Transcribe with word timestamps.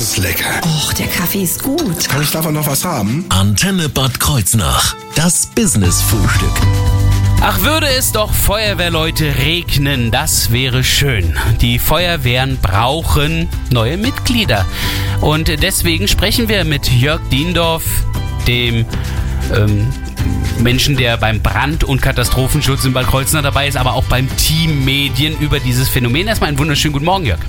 ist 0.00 0.16
lecker. 0.16 0.60
Och, 0.64 0.94
der 0.94 1.06
Kaffee 1.08 1.42
ist 1.42 1.62
gut. 1.62 2.08
Kann 2.08 2.22
ich 2.22 2.30
davon 2.30 2.54
noch 2.54 2.66
was 2.66 2.84
haben? 2.86 3.26
Antenne 3.28 3.90
Bad 3.90 4.18
Kreuznach. 4.18 4.96
Das 5.14 5.46
Business-Frühstück. 5.54 6.52
Ach, 7.42 7.60
würde 7.60 7.86
es 7.86 8.10
doch 8.12 8.32
Feuerwehrleute 8.32 9.36
regnen, 9.36 10.10
das 10.10 10.52
wäre 10.52 10.84
schön. 10.84 11.38
Die 11.60 11.78
Feuerwehren 11.78 12.58
brauchen 12.62 13.48
neue 13.70 13.98
Mitglieder. 13.98 14.64
Und 15.20 15.48
deswegen 15.62 16.08
sprechen 16.08 16.48
wir 16.48 16.64
mit 16.64 16.90
Jörg 16.90 17.20
Diendorf, 17.30 17.84
dem 18.46 18.86
ähm, 19.54 19.86
Menschen, 20.60 20.96
der 20.96 21.18
beim 21.18 21.42
Brand- 21.42 21.84
und 21.84 22.00
Katastrophenschutz 22.00 22.86
in 22.86 22.94
Bad 22.94 23.06
Kreuznach 23.06 23.42
dabei 23.42 23.68
ist, 23.68 23.76
aber 23.76 23.92
auch 23.92 24.04
beim 24.04 24.34
Team 24.38 24.82
Medien 24.82 25.38
über 25.40 25.60
dieses 25.60 25.90
Phänomen. 25.90 26.26
Erstmal 26.26 26.48
einen 26.48 26.58
wunderschönen 26.58 26.94
guten 26.94 27.04
Morgen, 27.04 27.26
Jörg. 27.26 27.40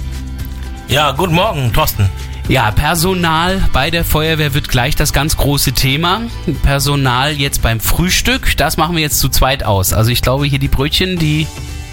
Ja, 0.89 1.11
guten 1.11 1.33
Morgen, 1.33 1.71
Thorsten. 1.71 2.10
Ja, 2.51 2.69
Personal 2.71 3.64
bei 3.71 3.91
der 3.91 4.04
Feuerwehr 4.04 4.54
wird 4.54 4.68
gleich 4.68 4.97
das 4.97 5.14
ganz 5.14 5.37
große 5.37 5.71
Thema. 5.71 6.23
Personal 6.64 7.32
jetzt 7.32 7.61
beim 7.61 7.79
Frühstück, 7.79 8.57
das 8.57 8.75
machen 8.75 8.97
wir 8.97 9.01
jetzt 9.01 9.19
zu 9.19 9.29
zweit 9.29 9.64
aus. 9.64 9.93
Also 9.93 10.11
ich 10.11 10.21
glaube, 10.21 10.46
hier 10.47 10.60
die 10.60 10.68
Brötchen, 10.68 11.18
die 11.18 11.47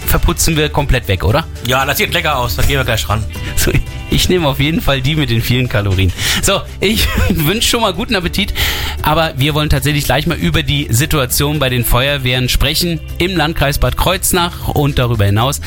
verputzen 0.05 0.57
wir 0.57 0.67
komplett 0.67 1.07
weg, 1.07 1.23
oder? 1.23 1.47
Ja, 1.65 1.85
das 1.85 1.97
sieht 1.97 2.11
lecker 2.11 2.37
aus, 2.37 2.57
da 2.57 2.63
gehen 2.63 2.75
wir 2.75 2.83
gleich 2.83 3.07
ran. 3.07 3.23
So, 3.55 3.71
ich 4.11 4.27
nehme 4.27 4.49
auf 4.49 4.59
jeden 4.59 4.81
Fall 4.81 4.99
die 4.99 5.15
mit 5.15 5.29
den 5.29 5.41
vielen 5.41 5.69
Kalorien. 5.69 6.11
So, 6.41 6.59
ich 6.81 7.07
wünsche 7.29 7.69
schon 7.69 7.79
mal 7.79 7.93
guten 7.93 8.15
Appetit, 8.15 8.53
aber 9.01 9.35
wir 9.37 9.53
wollen 9.53 9.69
tatsächlich 9.69 10.03
gleich 10.03 10.27
mal 10.27 10.37
über 10.37 10.61
die 10.61 10.87
Situation 10.89 11.59
bei 11.59 11.69
den 11.69 11.85
Feuerwehren 11.85 12.49
sprechen 12.49 12.99
im 13.17 13.37
Landkreis 13.37 13.79
Bad 13.79 13.95
Kreuznach 13.95 14.67
und 14.67 14.99
darüber 14.99 15.23
hinaus. 15.23 15.61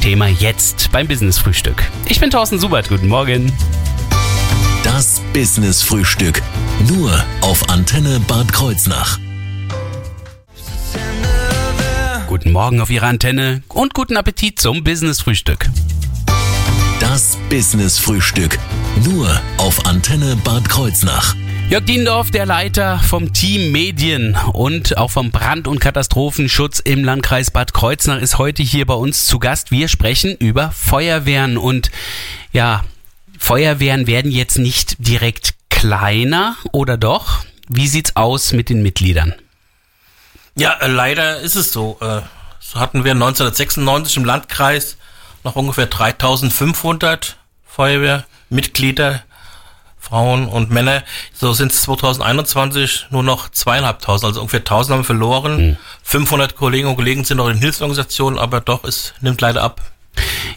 Thema 0.00 0.26
jetzt 0.26 0.90
beim 0.90 1.06
Business 1.06 1.38
Frühstück. 1.38 1.84
Ich 2.08 2.18
bin 2.18 2.32
Thorsten 2.32 2.58
Subert, 2.58 2.88
guten 2.88 3.06
Morgen. 3.06 3.52
Das 4.84 5.20
Business-Frühstück. 5.32 6.42
Nur 6.88 7.12
auf 7.40 7.68
Antenne 7.68 8.18
Bad 8.26 8.52
Kreuznach. 8.52 9.18
Guten 12.26 12.50
Morgen 12.50 12.80
auf 12.80 12.90
Ihrer 12.90 13.06
Antenne 13.06 13.62
und 13.68 13.94
guten 13.94 14.16
Appetit 14.16 14.58
zum 14.58 14.82
Business 14.82 15.20
Frühstück. 15.20 15.70
Das 16.98 17.38
Business-Frühstück. 17.48 18.58
Nur 19.04 19.40
auf 19.56 19.86
Antenne 19.86 20.36
Bad 20.42 20.68
Kreuznach. 20.68 21.36
Jörg 21.68 21.84
Diendorf, 21.84 22.32
der 22.32 22.44
Leiter 22.44 22.98
vom 22.98 23.32
Team 23.32 23.70
Medien 23.70 24.36
und 24.52 24.98
auch 24.98 25.10
vom 25.12 25.30
Brand- 25.30 25.68
und 25.68 25.78
Katastrophenschutz 25.78 26.80
im 26.80 27.04
Landkreis 27.04 27.52
Bad 27.52 27.72
Kreuznach, 27.72 28.20
ist 28.20 28.36
heute 28.36 28.64
hier 28.64 28.84
bei 28.84 28.94
uns 28.94 29.26
zu 29.26 29.38
Gast. 29.38 29.70
Wir 29.70 29.86
sprechen 29.86 30.36
über 30.36 30.72
Feuerwehren 30.72 31.56
und 31.56 31.90
ja, 32.52 32.84
Feuerwehren 33.42 34.06
werden 34.06 34.30
jetzt 34.30 34.56
nicht 34.56 34.94
direkt 34.98 35.54
kleiner 35.68 36.56
oder 36.70 36.96
doch? 36.96 37.44
Wie 37.68 37.88
sieht's 37.88 38.14
aus 38.14 38.52
mit 38.52 38.68
den 38.68 38.84
Mitgliedern? 38.84 39.34
Ja, 40.54 40.74
äh, 40.74 40.86
leider 40.86 41.40
ist 41.40 41.56
es 41.56 41.72
so. 41.72 41.98
Äh, 42.00 42.20
so 42.60 42.78
hatten 42.78 43.02
wir 43.02 43.12
1996 43.12 44.18
im 44.18 44.24
Landkreis 44.24 44.96
noch 45.42 45.56
ungefähr 45.56 45.86
3500 45.86 47.36
Feuerwehrmitglieder, 47.66 49.24
Frauen 49.98 50.46
und 50.46 50.70
Männer. 50.70 51.02
So 51.34 51.52
sind 51.52 51.72
es 51.72 51.82
2021 51.82 53.08
nur 53.10 53.24
noch 53.24 53.48
zweieinhalbtausend, 53.48 54.28
also 54.28 54.40
ungefähr 54.40 54.60
1000 54.60 54.92
haben 54.92 55.00
wir 55.00 55.04
verloren. 55.04 55.78
500 56.04 56.54
Kollegen 56.54 56.86
und 56.86 56.94
Kollegen 56.94 57.24
sind 57.24 57.38
noch 57.38 57.48
in 57.48 57.58
Hilfsorganisationen, 57.58 58.38
aber 58.38 58.60
doch, 58.60 58.84
es 58.84 59.14
nimmt 59.20 59.40
leider 59.40 59.62
ab. 59.62 59.91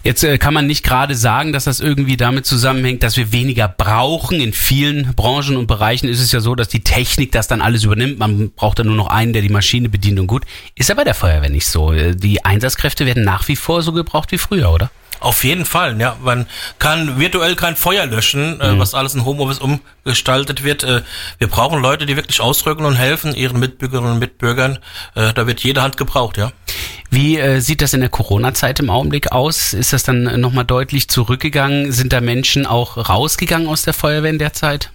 Jetzt 0.05 0.23
äh, 0.23 0.37
kann 0.37 0.53
man 0.53 0.67
nicht 0.67 0.83
gerade 0.83 1.15
sagen, 1.15 1.51
dass 1.51 1.63
das 1.63 1.79
irgendwie 1.79 2.15
damit 2.15 2.45
zusammenhängt, 2.45 3.01
dass 3.01 3.17
wir 3.17 3.31
weniger 3.31 3.67
brauchen. 3.67 4.39
In 4.39 4.53
vielen 4.53 5.15
Branchen 5.15 5.57
und 5.57 5.65
Bereichen 5.65 6.07
ist 6.07 6.21
es 6.21 6.31
ja 6.31 6.41
so, 6.41 6.53
dass 6.53 6.67
die 6.67 6.83
Technik 6.83 7.31
das 7.31 7.47
dann 7.47 7.59
alles 7.59 7.83
übernimmt. 7.85 8.19
Man 8.19 8.51
braucht 8.51 8.77
dann 8.77 8.85
nur 8.85 8.95
noch 8.95 9.07
einen, 9.07 9.33
der 9.33 9.41
die 9.41 9.49
Maschine 9.49 9.89
bedient 9.89 10.19
und 10.19 10.27
gut. 10.27 10.43
Ist 10.75 10.91
aber 10.91 11.05
der 11.05 11.15
Feuerwehr 11.15 11.49
nicht 11.49 11.65
so. 11.65 11.91
Äh, 11.91 12.15
Die 12.15 12.45
Einsatzkräfte 12.45 13.07
werden 13.07 13.23
nach 13.23 13.47
wie 13.47 13.55
vor 13.55 13.81
so 13.81 13.93
gebraucht 13.93 14.31
wie 14.31 14.37
früher, 14.37 14.71
oder? 14.71 14.91
Auf 15.21 15.43
jeden 15.43 15.65
Fall, 15.65 15.99
ja. 15.99 16.17
Man 16.21 16.45
kann 16.77 17.19
virtuell 17.19 17.55
kein 17.55 17.75
Feuer 17.75 18.05
löschen, 18.05 18.61
äh, 18.61 18.77
was 18.77 18.93
alles 18.93 19.15
in 19.15 19.25
Homeoffice 19.25 19.59
umgestaltet 19.59 20.63
wird. 20.63 20.83
Äh, 20.83 21.01
wir 21.39 21.47
brauchen 21.47 21.81
Leute, 21.81 22.05
die 22.05 22.15
wirklich 22.15 22.41
ausrücken 22.41 22.85
und 22.85 22.93
helfen 22.93 23.33
ihren 23.33 23.59
Mitbürgerinnen 23.59 24.11
und 24.11 24.19
Mitbürgern. 24.19 24.77
Da 25.15 25.47
wird 25.47 25.63
jede 25.63 25.81
Hand 25.81 25.97
gebraucht, 25.97 26.37
ja. 26.37 26.51
Wie 27.15 27.37
äh, 27.37 27.61
sieht 27.61 27.81
das 27.81 27.93
in 27.93 28.01
der 28.01 28.09
Corona-Zeit 28.09 28.81
im 28.81 28.89
Augenblick 28.89 29.31
aus? 29.31 29.73
Ist 29.73 29.93
das 29.93 30.03
dann 30.03 30.41
nochmal 30.41 30.65
deutlich 30.65 31.07
zurückgegangen? 31.07 31.93
Sind 31.93 32.11
da 32.11 32.19
Menschen 32.19 32.65
auch 32.65 32.97
rausgegangen 33.09 33.69
aus 33.69 33.83
der 33.83 33.93
Feuerwehr 33.93 34.31
in 34.31 34.37
der 34.37 34.51
Zeit? 34.51 34.91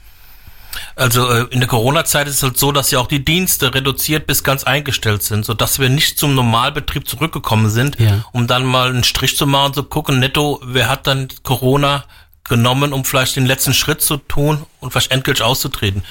Also 0.97 1.27
äh, 1.31 1.47
in 1.51 1.61
der 1.61 1.69
Corona-Zeit 1.69 2.29
ist 2.29 2.37
es 2.37 2.43
halt 2.43 2.59
so, 2.59 2.73
dass 2.73 2.91
ja 2.91 2.99
auch 2.99 3.07
die 3.07 3.25
Dienste 3.25 3.73
reduziert 3.75 4.27
bis 4.27 4.45
ganz 4.45 4.65
eingestellt 4.65 5.23
sind, 5.23 5.47
so 5.47 5.55
dass 5.55 5.79
wir 5.79 5.89
nicht 5.89 6.19
zum 6.19 6.35
Normalbetrieb 6.35 7.09
zurückgekommen 7.09 7.71
sind, 7.71 7.99
Ja. 7.99 8.23
um 8.33 8.47
dann 8.47 8.67
mal 8.67 8.91
einen 8.91 9.03
Strich 9.03 9.39
zu 9.39 9.47
machen, 9.47 9.73
zu 9.73 9.83
gucken, 9.83 10.19
netto, 10.19 10.61
wer 10.63 10.91
hat 10.91 11.07
dann 11.07 11.29
Corona 11.43 12.05
genommen, 12.45 12.93
um 12.93 13.07
vielleicht 13.07 13.37
den 13.37 13.47
letzten 13.47 13.73
Schritt 13.73 14.03
zu 14.03 14.19
tun 14.19 14.67
und 14.81 14.91
vielleicht 14.91 15.11
endgültig 15.11 15.43
auszutreten. 15.43 16.05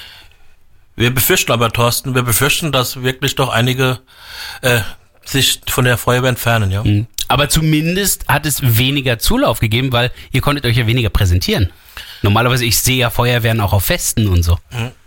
Wir 0.96 1.14
befürchten 1.14 1.52
aber, 1.52 1.70
Thorsten, 1.70 2.16
wir 2.16 2.24
befürchten, 2.24 2.72
dass 2.72 3.02
wirklich 3.02 3.36
doch 3.36 3.48
einige 3.50 4.00
äh, 4.62 4.80
sich 5.24 5.60
von 5.68 5.84
der 5.84 5.98
Feuerwehr 5.98 6.30
entfernen, 6.30 6.70
ja. 6.70 6.82
Aber 7.28 7.48
zumindest 7.48 8.26
hat 8.26 8.44
es 8.44 8.76
weniger 8.78 9.18
Zulauf 9.18 9.60
gegeben, 9.60 9.92
weil 9.92 10.10
ihr 10.32 10.40
konntet 10.40 10.66
euch 10.66 10.76
ja 10.76 10.86
weniger 10.86 11.10
präsentieren. 11.10 11.70
Normalerweise, 12.22 12.64
ich 12.64 12.78
sehe 12.78 12.96
ja 12.98 13.10
Feuerwehren 13.10 13.60
auch 13.60 13.72
auf 13.72 13.84
Festen 13.84 14.28
und 14.28 14.42
so. 14.42 14.58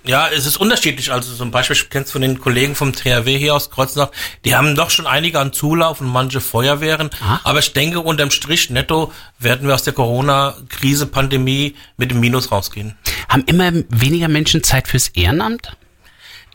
Ja, 0.04 0.30
es 0.30 0.46
ist 0.46 0.58
unterschiedlich. 0.58 1.12
Also 1.12 1.36
zum 1.36 1.52
Beispiel, 1.52 1.76
ich 1.76 1.90
kenn's 1.90 2.12
von 2.12 2.22
den 2.22 2.40
Kollegen 2.40 2.76
vom 2.76 2.94
THW 2.94 3.38
hier 3.38 3.54
aus 3.54 3.70
Kreuznach, 3.70 4.10
die 4.46 4.56
haben 4.56 4.76
doch 4.76 4.90
schon 4.90 5.06
einige 5.06 5.40
an 5.40 5.54
Zulauf 5.54 6.02
und 6.02 6.08
manche 6.08 6.42
Feuerwehren. 6.42 7.10
Ah. 7.22 7.40
Aber 7.44 7.60
ich 7.60 7.74
denke, 7.74 8.00
unterm 8.00 8.32
Strich 8.32 8.70
netto 8.70 9.12
werden 9.38 9.68
wir 9.68 9.76
aus 9.76 9.84
der 9.84 9.94
Corona-Krise, 9.94 11.06
Pandemie 11.06 11.76
mit 11.98 12.10
dem 12.12 12.20
Minus 12.20 12.52
rausgehen. 12.52 12.98
Haben 13.30 13.44
immer 13.46 13.72
weniger 13.90 14.28
Menschen 14.28 14.64
Zeit 14.64 14.88
fürs 14.88 15.10
Ehrenamt? 15.10 15.76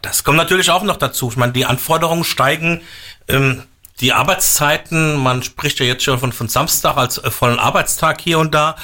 Das 0.02 0.24
kommt 0.24 0.38
natürlich 0.38 0.70
auch 0.70 0.82
noch 0.82 0.96
dazu. 0.96 1.28
Ich 1.30 1.36
meine, 1.36 1.52
die 1.52 1.66
Anforderungen 1.66 2.24
steigen. 2.24 2.82
Ähm, 3.28 3.62
die 4.00 4.12
Arbeitszeiten, 4.12 5.16
man 5.16 5.42
spricht 5.42 5.80
ja 5.80 5.86
jetzt 5.86 6.04
schon 6.04 6.18
von, 6.18 6.32
von 6.32 6.48
Samstag 6.48 6.96
als 6.96 7.18
äh, 7.18 7.30
vollen 7.30 7.58
Arbeitstag 7.58 8.20
hier 8.20 8.38
und 8.38 8.54
da. 8.54 8.76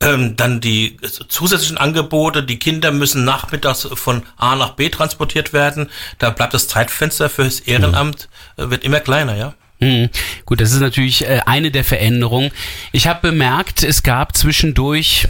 Ähm, 0.00 0.36
dann 0.36 0.60
die 0.60 0.98
zusätzlichen 1.28 1.78
Angebote, 1.78 2.42
die 2.42 2.58
Kinder 2.58 2.90
müssen 2.90 3.24
nachmittags 3.24 3.88
von 3.94 4.24
A 4.36 4.56
nach 4.56 4.72
B 4.72 4.90
transportiert 4.90 5.52
werden. 5.52 5.88
Da 6.18 6.30
bleibt 6.30 6.54
das 6.54 6.68
Zeitfenster 6.68 7.30
fürs 7.30 7.60
Ehrenamt, 7.60 8.28
äh, 8.56 8.68
wird 8.68 8.84
immer 8.84 9.00
kleiner, 9.00 9.36
ja. 9.36 9.54
Hm. 9.80 10.10
Gut, 10.44 10.60
das 10.60 10.72
ist 10.72 10.80
natürlich 10.80 11.24
äh, 11.24 11.40
eine 11.46 11.70
der 11.70 11.84
Veränderungen. 11.84 12.50
Ich 12.92 13.06
habe 13.06 13.30
bemerkt, 13.30 13.84
es 13.84 14.02
gab 14.02 14.36
zwischendurch 14.36 15.28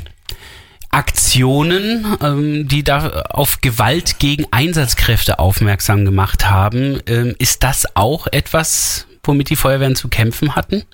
Aktionen, 0.90 2.16
ähm, 2.22 2.68
die 2.68 2.82
da 2.82 3.22
auf 3.30 3.60
Gewalt 3.60 4.18
gegen 4.18 4.46
Einsatzkräfte 4.50 5.38
aufmerksam 5.38 6.04
gemacht 6.04 6.48
haben. 6.48 7.00
Ähm, 7.06 7.34
ist 7.38 7.62
das 7.62 7.86
auch 7.94 8.26
etwas, 8.26 9.06
womit 9.22 9.50
die 9.50 9.56
Feuerwehren 9.56 9.96
zu 9.96 10.08
kämpfen 10.08 10.56
hatten? 10.56 10.84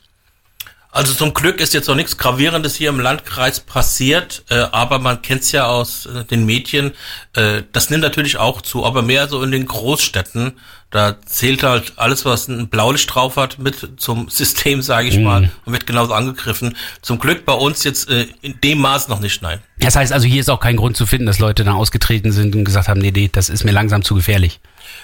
Also 0.95 1.13
zum 1.13 1.35
Glück 1.35 1.61
ist 1.61 1.75
jetzt 1.75 1.89
noch 1.89 1.97
nichts 1.97 2.19
Gravierendes 2.19 2.77
hier 2.77 2.89
im 2.89 3.01
Landkreis 3.01 3.59
passiert, 3.59 4.45
äh, 4.49 4.61
aber 4.71 5.01
man 5.01 5.23
kennt's 5.23 5.51
ja 5.51 5.67
aus 5.67 6.07
äh, 6.07 6.25
den 6.25 6.47
Medien. 6.47 6.93
Äh, 7.33 7.65
das 7.73 7.91
nimmt 7.91 8.05
natürlich 8.05 8.37
auch 8.37 8.63
zu, 8.63 8.87
aber 8.87 9.03
mehr 9.03 9.27
so 9.27 9.43
in 9.43 9.51
den 9.51 9.67
Großstädten. 9.67 10.53
Da 10.91 11.21
zählt 11.27 11.65
halt 11.65 11.95
alles, 11.97 12.25
was 12.25 12.47
ein 12.47 12.69
Blaulicht 12.69 13.13
drauf 13.13 13.37
hat, 13.37 13.59
mit 13.59 14.01
zum 14.01 14.29
System, 14.31 14.83
sage 14.83 15.09
ich 15.09 15.19
mal, 15.19 15.51
und 15.65 15.73
wird 15.73 15.89
genauso 15.89 16.15
angegriffen. 16.15 16.77
Zum 17.03 17.19
Glück 17.19 17.45
bei 17.45 17.55
uns 17.55 17.83
jetzt 17.83 18.09
äh, 18.09 18.29
in 18.41 18.61
dem 18.63 18.79
Maß 18.79 19.09
noch 19.09 19.19
nicht, 19.19 19.43
nein. 19.43 19.59
Das 19.81 19.97
heißt 19.97 20.13
also, 20.13 20.29
hier 20.29 20.41
ist 20.41 20.49
auch 20.49 20.61
kein 20.61 20.77
Grund 20.77 20.97
zu 20.97 21.07
finden, 21.07 21.27
dass 21.27 21.41
Leute 21.41 21.65
dann 21.65 21.75
ausgetreten 21.75 22.31
sind 22.31 22.55
und 22.55 22.65
gesagt 22.65 22.87
haben, 22.87 23.01
nee, 23.01 23.11
nee, 23.11 23.29
das 23.33 23.49
ist 23.49 23.65
mir 23.65 23.73
langsam 23.73 24.05
zu 24.05 24.15
gefährlich. 24.15 24.61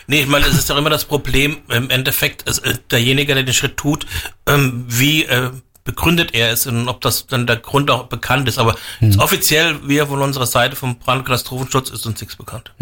Nee, 0.07 0.21
ich 0.21 0.29
meine, 0.29 0.47
es 0.47 0.57
ist 0.57 0.71
doch 0.71 0.77
immer 0.77 0.91
das 0.91 1.05
Problem, 1.05 1.57
im 1.69 1.91
Endeffekt, 1.91 2.49
es, 2.49 2.61
äh, 2.61 2.75
derjenige, 2.93 3.35
der 3.35 3.43
den 3.43 3.55
Schritt 3.55 3.77
tut, 3.77 4.07
ähm, 4.47 4.85
wie 4.87 5.25
äh, 5.25 5.51
begründet 5.85 6.35
er 6.35 6.51
es 6.53 6.67
und 6.67 6.89
ob 6.89 7.01
das 7.01 7.27
dann 7.27 7.47
der 7.47 7.57
Grund 7.57 7.91
auch 7.91 8.05
bekannt 8.05 8.49
ist. 8.49 8.59
Aber 8.59 8.77
offiziell, 9.19 9.77
wir 9.89 10.07
von 10.07 10.21
unserer 10.21 10.47
Seite 10.47 10.77
vom 10.77 10.97
Brand- 10.99 11.21
und 11.21 11.25
Katastrophenschutz 11.27 11.91
ist 11.91 12.07
uns 12.07 12.21
nichts 12.21 12.37
bekannt. 12.37 12.73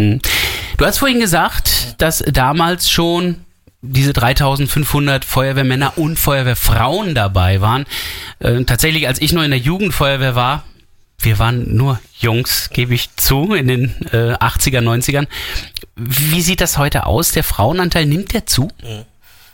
Du 0.76 0.84
hast 0.84 0.98
vorhin 0.98 1.20
gesagt, 1.20 1.94
dass 1.98 2.24
damals 2.26 2.90
schon 2.90 3.44
diese 3.80 4.12
3500 4.12 5.24
Feuerwehrmänner 5.24 5.96
und 5.96 6.18
Feuerwehrfrauen 6.18 7.14
dabei 7.14 7.60
waren. 7.60 7.86
Äh, 8.40 8.64
tatsächlich, 8.64 9.06
als 9.06 9.20
ich 9.20 9.32
noch 9.32 9.42
in 9.44 9.50
der 9.50 9.60
Jugendfeuerwehr 9.60 10.34
war, 10.34 10.64
wir 11.20 11.38
waren 11.38 11.76
nur 11.76 12.00
Jungs, 12.18 12.70
gebe 12.72 12.94
ich 12.94 13.14
zu, 13.16 13.54
in 13.54 13.68
den 13.68 13.94
äh, 14.12 14.34
80er, 14.34 14.80
90ern. 14.80 15.26
Wie 15.96 16.42
sieht 16.42 16.60
das 16.60 16.78
heute 16.78 17.06
aus? 17.06 17.32
Der 17.32 17.42
Frauenanteil 17.44 18.06
nimmt 18.06 18.34
der 18.34 18.46
zu? 18.46 18.68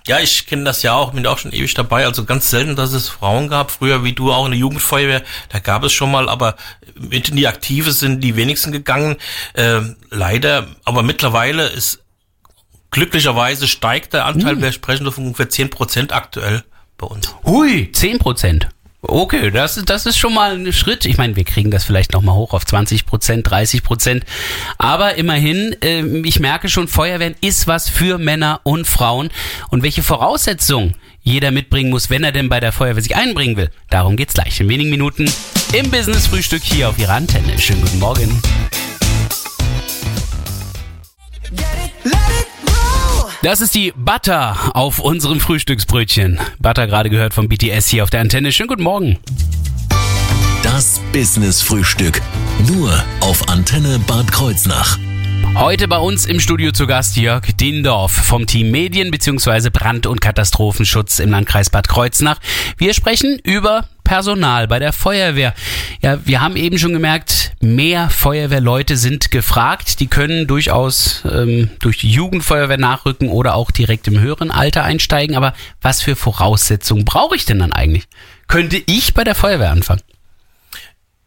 Ja, 0.06 0.19
ich 0.21 0.47
kenne 0.47 0.65
das 0.65 0.83
ja 0.83 0.93
auch, 0.93 1.12
bin 1.12 1.27
auch 1.27 1.39
schon 1.39 1.53
ewig 1.53 1.73
dabei. 1.75 2.05
Also 2.05 2.25
ganz 2.25 2.51
selten, 2.51 2.77
dass 2.77 2.93
es 2.93 3.09
Frauen 3.09 3.49
gab. 3.49 3.71
Früher, 3.71 4.05
wie 4.05 4.12
du 4.12 4.33
auch 4.33 4.45
in 4.45 4.51
der 4.51 4.61
Jugendfeuerwehr, 4.61 5.23
da 5.49 5.61
gab 5.61 5.83
es 5.83 5.93
schon 5.95 6.11
mal, 6.11 6.29
aber 6.29 6.56
mit 6.95 7.31
in 7.31 7.37
die 7.37 7.49
Aktive 7.49 7.91
sind 7.93 8.21
die 8.21 8.37
wenigsten 8.37 8.71
gegangen. 8.71 9.17
Äh, 9.55 9.81
leider, 10.11 10.67
aber 10.85 11.03
mittlerweile 11.03 11.69
ist 11.69 12.01
glücklicherweise 12.91 13.67
steigt 13.67 14.12
der 14.12 14.27
Anteil, 14.27 14.53
Hm. 14.56 14.62
wir 14.62 14.73
sprechen 14.73 15.11
von 15.11 15.25
ungefähr 15.25 15.49
10 15.49 15.71
Prozent 15.71 16.12
aktuell 16.12 16.62
bei 16.99 17.07
uns. 17.07 17.35
Hui, 17.45 17.91
10 17.91 18.19
Prozent. 18.19 18.69
Okay, 19.06 19.51
das, 19.51 19.77
ist- 19.77 19.91
das 19.91 20.06
ist 20.06 20.17
schon 20.17 20.35
mal 20.35 20.55
ein 20.56 20.73
Schritt. 20.73 21.05
Ich 21.05 21.19
meine, 21.19 21.37
wir 21.37 21.45
kriegen 21.45 21.71
das 21.71 21.85
vielleicht 21.85 22.12
noch 22.12 22.23
mal 22.23 22.35
hoch 22.35 22.53
auf 22.55 22.65
20 22.65 23.06
Prozent, 23.06 23.49
30 23.51 23.83
Prozent. 23.83 24.25
Aber 24.79 25.17
immerhin, 25.17 25.77
ähm, 25.83 26.25
ich 26.25 26.41
merke 26.41 26.69
schon, 26.69 26.89
Feuerwehren 26.89 27.35
ist 27.41 27.67
was 27.67 27.89
für 27.89 28.19
Männer 28.19 28.61
und 28.65 28.87
Frauen. 28.87 29.31
Und 29.71 29.83
welche 29.83 30.03
Voraussetzungen 30.03 30.95
jeder 31.23 31.51
mitbringen 31.51 31.91
muss, 31.91 32.11
wenn 32.11 32.25
er 32.25 32.33
denn 32.33 32.49
bei 32.49 32.61
der 32.61 32.73
Feuerwehr 32.73 33.03
sich 33.03 33.17
einbringen 33.17 33.56
will, 33.56 33.71
darum 33.91 34.17
geht's 34.17 34.35
gleich 34.35 34.61
in 34.61 34.69
wenigen 34.69 34.91
Minuten 34.91 35.31
im 35.73 35.91
Business-Frühstück 35.91 36.62
hier 36.62 36.89
auf 36.89 36.99
Ihrer 36.99 37.15
Antenne. 37.15 37.59
Schönen 37.59 37.83
guten 37.83 37.99
Morgen. 37.99 38.41
Das 43.44 43.61
ist 43.61 43.75
die 43.75 43.93
Butter 43.94 44.75
auf 44.75 45.00
unserem 45.00 45.38
Frühstücksbrötchen. 45.38 46.41
Butter 46.61 46.87
gerade 46.87 47.11
gehört 47.11 47.35
vom 47.35 47.46
BTS 47.46 47.88
hier 47.88 48.02
auf 48.02 48.08
der 48.08 48.23
Antenne. 48.23 48.52
Schönen 48.52 48.69
guten 48.69 48.82
Morgen. 48.82 49.19
Das 50.62 50.99
Business 51.12 51.61
Frühstück. 51.61 52.23
Nur 52.67 53.05
auf 53.20 53.46
Antenne 53.50 53.99
Bad 54.06 54.32
Kreuznach. 54.32 54.99
Heute 55.56 55.87
bei 55.87 55.99
uns 55.99 56.27
im 56.27 56.41
Studio 56.41 56.73
zu 56.73 56.89
Gast 56.89 57.17
Jörg 57.17 57.45
Dindorf 57.56 58.11
vom 58.11 58.47
Team 58.47 58.73
Medien 58.73 59.12
bzw. 59.12 59.71
Brand- 59.71 60.06
und 60.06 60.21
Katastrophenschutz 60.21 61.21
im 61.21 61.31
Landkreis 61.31 61.71
Bad 61.71 61.89
Kreuznach. 61.89 62.41
Wir 62.77 62.93
sprechen 62.93 63.39
über 63.45 63.87
Personal 64.03 64.67
bei 64.67 64.81
der 64.81 64.93
Feuerwehr. 64.93 65.55
Ja, 66.03 66.19
wir 66.27 66.41
haben 66.41 66.56
eben 66.56 66.77
schon 66.77 66.93
gemerkt, 66.93 67.53
mehr 67.61 68.11
Feuerwehrleute 68.11 68.97
sind 68.97 69.31
gefragt. 69.31 70.01
Die 70.01 70.09
können 70.09 70.47
durchaus 70.49 71.23
ähm, 71.31 71.71
durch 71.79 71.99
die 71.99 72.11
Jugendfeuerwehr 72.11 72.77
nachrücken 72.77 73.29
oder 73.29 73.55
auch 73.55 73.71
direkt 73.71 74.09
im 74.09 74.19
höheren 74.19 74.50
Alter 74.50 74.83
einsteigen. 74.83 75.37
Aber 75.37 75.55
was 75.81 76.03
für 76.03 76.17
Voraussetzungen 76.17 77.05
brauche 77.05 77.37
ich 77.37 77.45
denn 77.45 77.61
dann 77.61 77.73
eigentlich? 77.73 78.05
Könnte 78.49 78.83
ich 78.87 79.15
bei 79.15 79.25
der 79.25 79.35
Feuerwehr 79.37 79.71
anfangen? 79.71 80.03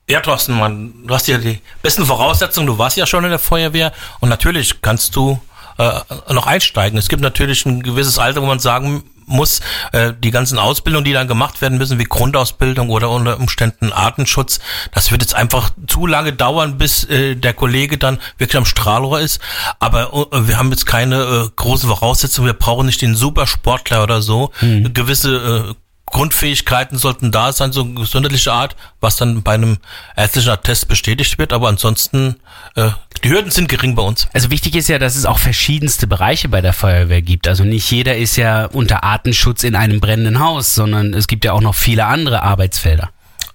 Ja, 0.10 0.22
Thorsten, 0.22 0.58
Mann, 0.58 0.94
du 1.06 1.14
hast 1.14 1.28
ja 1.28 1.38
die 1.38 1.60
besten 1.82 2.06
Voraussetzungen. 2.06 2.66
Du 2.66 2.78
warst 2.78 2.96
ja 2.96 3.06
schon 3.06 3.26
in 3.26 3.30
der 3.30 3.40
Feuerwehr 3.40 3.92
und 4.22 4.30
natürlich 4.30 4.82
kannst 4.82 5.18
du 5.18 5.42
äh, 5.78 6.00
noch 6.34 6.48
einsteigen. 6.48 6.98
Es 6.98 7.10
gibt 7.10 7.22
natürlich 7.22 7.66
ein 7.66 7.84
gewisses 7.84 8.18
Alter, 8.18 8.42
wo 8.42 8.46
man 8.46 8.60
sagen 8.60 9.04
muss, 9.26 9.60
äh, 9.92 10.14
die 10.18 10.32
ganzen 10.32 10.60
Ausbildungen, 10.60 11.04
die 11.04 11.12
dann 11.12 11.28
gemacht 11.28 11.62
werden 11.62 11.78
müssen, 11.78 12.00
wie 12.00 12.06
Grundausbildung 12.06 12.90
oder 12.90 13.10
unter 13.10 13.38
Umständen 13.38 13.92
Artenschutz, 13.92 14.62
das 14.94 15.12
wird 15.12 15.24
jetzt 15.24 15.36
einfach 15.36 15.72
zu 15.88 16.08
lange 16.08 16.32
dauern, 16.32 16.78
bis 16.78 17.04
äh, 17.04 17.36
der 17.36 17.54
Kollege 17.54 17.98
dann 17.98 18.18
wirklich 18.38 18.56
am 18.56 18.64
Strahlrohr 18.64 19.20
ist. 19.20 19.42
Aber 19.80 20.30
äh, 20.32 20.48
wir 20.48 20.58
haben 20.58 20.70
jetzt 20.70 20.86
keine 20.86 21.22
äh, 21.22 21.50
großen 21.54 21.90
Voraussetzungen. 21.90 22.48
Wir 22.48 22.54
brauchen 22.54 22.86
nicht 22.86 23.02
den 23.02 23.14
Supersportler 23.14 24.04
oder 24.04 24.22
so. 24.22 24.52
Gewisse 24.62 25.68
äh, 25.70 25.74
Grundfähigkeiten 26.08 26.98
sollten 26.98 27.32
da 27.32 27.52
sein, 27.52 27.72
so 27.72 27.86
gesundheitliche 27.86 28.52
Art, 28.52 28.76
was 29.02 29.18
dann 29.18 29.44
bei 29.44 29.54
einem 29.54 29.78
ärztlichen 30.16 30.52
Attest 30.52 30.88
bestätigt 30.88 31.38
wird. 31.38 31.54
Aber 31.54 31.68
ansonsten, 31.68 32.38
äh, 32.76 32.90
die 33.24 33.30
Hürden 33.30 33.52
sind 33.52 33.68
gering 33.68 33.96
bei 33.96 34.04
uns. 34.04 34.28
Also 34.34 34.50
wichtig 34.50 34.76
ist 34.76 34.88
ja, 34.88 35.00
dass 35.00 35.16
es 35.16 35.26
auch 35.26 35.38
verschiedenste 35.38 36.08
Bereiche 36.08 36.50
bei 36.50 36.62
der 36.62 36.74
Feuerwehr 36.74 37.22
gibt. 37.22 37.48
Also 37.48 37.64
nicht 37.64 37.90
jeder 37.92 38.16
ist 38.16 38.38
ja 38.38 38.66
unter 38.66 39.04
Artenschutz 39.04 39.64
in 39.64 39.76
einem 39.76 40.00
brennenden 40.00 40.40
Haus, 40.40 40.76
sondern 40.76 41.14
es 41.14 41.28
gibt 41.28 41.44
ja 41.46 41.52
auch 41.52 41.62
noch 41.62 41.76
viele 41.76 42.06
andere 42.06 42.42
Arbeitsfelder. 42.42 43.10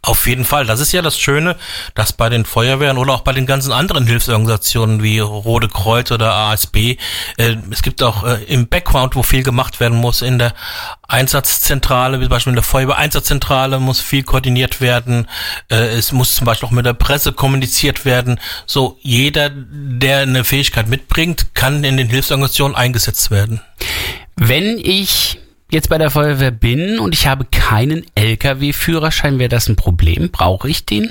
Auf 0.04 0.26
jeden 0.26 0.44
Fall. 0.44 0.66
Das 0.66 0.80
ist 0.80 0.90
ja 0.90 1.00
das 1.00 1.16
Schöne, 1.16 1.54
dass 1.94 2.12
bei 2.12 2.28
den 2.28 2.44
Feuerwehren 2.44 2.98
oder 2.98 3.12
auch 3.12 3.20
bei 3.20 3.32
den 3.32 3.46
ganzen 3.46 3.70
anderen 3.70 4.04
Hilfsorganisationen 4.04 5.00
wie 5.00 5.20
Rote 5.20 5.68
Kreuz 5.68 6.10
oder 6.10 6.32
ASB, 6.34 6.96
äh, 7.36 7.56
es 7.70 7.82
gibt 7.82 8.02
auch 8.02 8.24
äh, 8.24 8.42
im 8.48 8.66
Background, 8.66 9.14
wo 9.14 9.22
viel 9.22 9.44
gemacht 9.44 9.78
werden 9.78 9.96
muss, 9.96 10.20
in 10.20 10.40
der 10.40 10.54
Einsatzzentrale, 11.06 12.18
wie 12.18 12.24
zum 12.24 12.30
Beispiel 12.30 12.50
in 12.50 12.56
der 12.56 12.64
Feuerwehr-Einsatzzentrale 12.64 13.78
muss 13.78 14.00
viel 14.00 14.24
koordiniert 14.24 14.80
werden. 14.80 15.28
Äh, 15.70 15.96
es 15.96 16.10
muss 16.10 16.34
zum 16.34 16.46
Beispiel 16.46 16.66
auch 16.66 16.72
mit 16.72 16.84
der 16.84 16.94
Presse 16.94 17.32
kommuniziert 17.32 18.04
werden. 18.04 18.40
So, 18.66 18.98
jeder, 19.02 19.50
der 19.54 20.22
eine 20.22 20.42
Fähigkeit 20.42 20.88
mitbringt, 20.88 21.54
kann 21.54 21.84
in 21.84 21.96
den 21.96 22.08
Hilfsorganisationen 22.08 22.76
eingesetzt 22.76 23.30
werden. 23.30 23.60
Wenn 24.34 24.78
ich 24.78 25.38
jetzt 25.72 25.88
bei 25.88 25.98
der 25.98 26.10
Feuerwehr 26.10 26.50
bin 26.50 26.98
und 26.98 27.14
ich 27.14 27.26
habe 27.26 27.46
keinen 27.50 28.04
LKW-Führerschein, 28.14 29.38
wäre 29.38 29.48
das 29.48 29.68
ein 29.68 29.76
Problem? 29.76 30.30
Brauche 30.30 30.68
ich 30.68 30.84
den? 30.86 31.10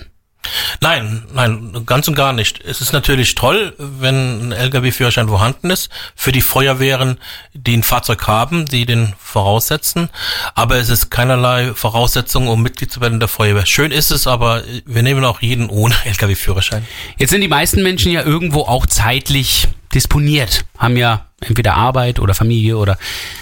Nein, 0.81 1.23
nein, 1.33 1.83
ganz 1.85 2.07
und 2.07 2.15
gar 2.15 2.33
nicht. 2.33 2.63
Es 2.63 2.81
ist 2.81 2.93
natürlich 2.93 3.35
toll, 3.35 3.73
wenn 3.77 4.49
ein 4.49 4.51
Lkw-Führerschein 4.51 5.27
vorhanden 5.27 5.69
ist, 5.69 5.89
für 6.15 6.31
die 6.31 6.41
Feuerwehren, 6.41 7.19
die 7.53 7.77
ein 7.77 7.83
Fahrzeug 7.83 8.27
haben, 8.27 8.65
die 8.65 8.85
den 8.85 9.13
voraussetzen. 9.19 10.09
Aber 10.55 10.77
es 10.77 10.89
ist 10.89 11.11
keinerlei 11.11 11.73
Voraussetzung, 11.73 12.47
um 12.47 12.63
Mitglied 12.63 12.91
zu 12.91 13.01
werden 13.01 13.19
der 13.19 13.29
Feuerwehr. 13.29 13.65
Schön 13.65 13.91
ist 13.91 14.11
es, 14.11 14.25
aber 14.27 14.63
wir 14.85 15.03
nehmen 15.03 15.23
auch 15.25 15.41
jeden 15.41 15.69
ohne 15.69 15.95
Lkw-Führerschein. 16.05 16.85
Jetzt 17.17 17.29
sind 17.29 17.41
die 17.41 17.47
meisten 17.47 17.83
Menschen 17.83 18.11
ja 18.11 18.23
irgendwo 18.23 18.61
auch 18.61 18.85
zeitlich 18.85 19.67
disponiert, 19.93 20.65
haben 20.77 20.97
ja 20.97 21.25
entweder 21.41 21.75
Arbeit 21.75 22.19
oder 22.19 22.33
Familie 22.33 22.77
oder 22.77 22.97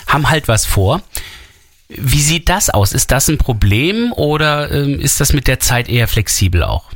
haben 0.07 0.30
halt 0.30 0.48
was 0.48 0.66
vor. 0.66 1.01
Wie 1.89 2.21
sieht 2.21 2.50
das 2.50 2.69
aus? 2.69 2.94
Ist 2.94 3.12
das 3.12 3.30
ein 3.30 3.39
Problem 3.39 4.13
oder 4.13 4.71
ähm, 4.71 5.00
ist 5.00 5.19
das 5.19 5.33
mit 5.33 5.47
der 5.47 5.59
Zeit 5.59 5.89
eher 5.89 6.07
flexibel 6.07 6.63
auch? 6.63 6.91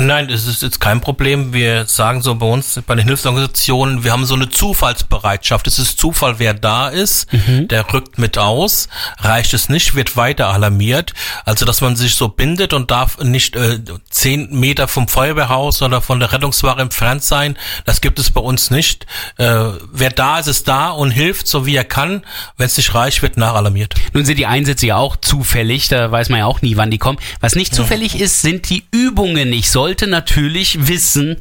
Nein, 0.00 0.30
es 0.30 0.46
ist 0.46 0.62
jetzt 0.62 0.80
kein 0.80 1.00
Problem. 1.00 1.52
Wir 1.52 1.84
sagen 1.86 2.22
so 2.22 2.34
bei 2.34 2.46
uns, 2.46 2.80
bei 2.86 2.94
den 2.94 3.06
Hilfsorganisationen, 3.06 4.02
wir 4.02 4.12
haben 4.12 4.24
so 4.24 4.34
eine 4.34 4.48
Zufallsbereitschaft. 4.48 5.66
Es 5.66 5.78
ist 5.78 5.98
Zufall, 5.98 6.38
wer 6.38 6.54
da 6.54 6.88
ist, 6.88 7.28
der 7.70 7.92
rückt 7.92 8.18
mit 8.18 8.38
aus. 8.38 8.88
Reicht 9.18 9.52
es 9.52 9.68
nicht, 9.68 9.94
wird 9.94 10.16
weiter 10.16 10.48
alarmiert. 10.48 11.12
Also, 11.44 11.64
dass 11.66 11.80
man 11.80 11.96
sich 11.96 12.14
so 12.14 12.28
bindet 12.28 12.72
und 12.72 12.90
darf 12.90 13.18
nicht 13.18 13.56
äh, 13.56 13.78
zehn 14.08 14.58
Meter 14.58 14.88
vom 14.88 15.06
Feuerwehrhaus 15.06 15.82
oder 15.82 16.00
von 16.00 16.18
der 16.18 16.32
Rettungswache 16.32 16.80
entfernt 16.80 17.22
sein. 17.22 17.56
Das 17.84 18.00
gibt 18.00 18.18
es 18.18 18.30
bei 18.30 18.40
uns 18.40 18.70
nicht. 18.70 19.06
Äh, 19.36 19.64
wer 19.92 20.10
da 20.10 20.38
ist, 20.38 20.46
ist 20.46 20.68
da 20.68 20.90
und 20.90 21.10
hilft, 21.10 21.46
so 21.46 21.66
wie 21.66 21.76
er 21.76 21.84
kann. 21.84 22.22
Wenn 22.56 22.66
es 22.66 22.76
nicht 22.76 22.94
reicht, 22.94 23.22
wird 23.22 23.36
nachalarmiert. 23.36 23.94
Nun 24.12 24.24
sind 24.24 24.38
die 24.38 24.46
Einsätze 24.46 24.86
ja 24.86 24.96
auch 24.96 25.16
zufällig, 25.16 25.88
da 25.88 26.10
weiß 26.10 26.28
man 26.30 26.40
ja 26.40 26.46
auch 26.46 26.62
nie, 26.62 26.76
wann 26.76 26.90
die 26.90 26.98
kommen. 26.98 27.18
Was 27.40 27.54
nicht 27.54 27.74
zufällig 27.74 28.18
ist, 28.20 28.42
sind 28.42 28.70
die 28.70 28.84
Übungen. 28.90 29.52
Ich 29.52 29.70
sollte 29.90 30.06
natürlich 30.06 30.86
wissen, 30.86 31.38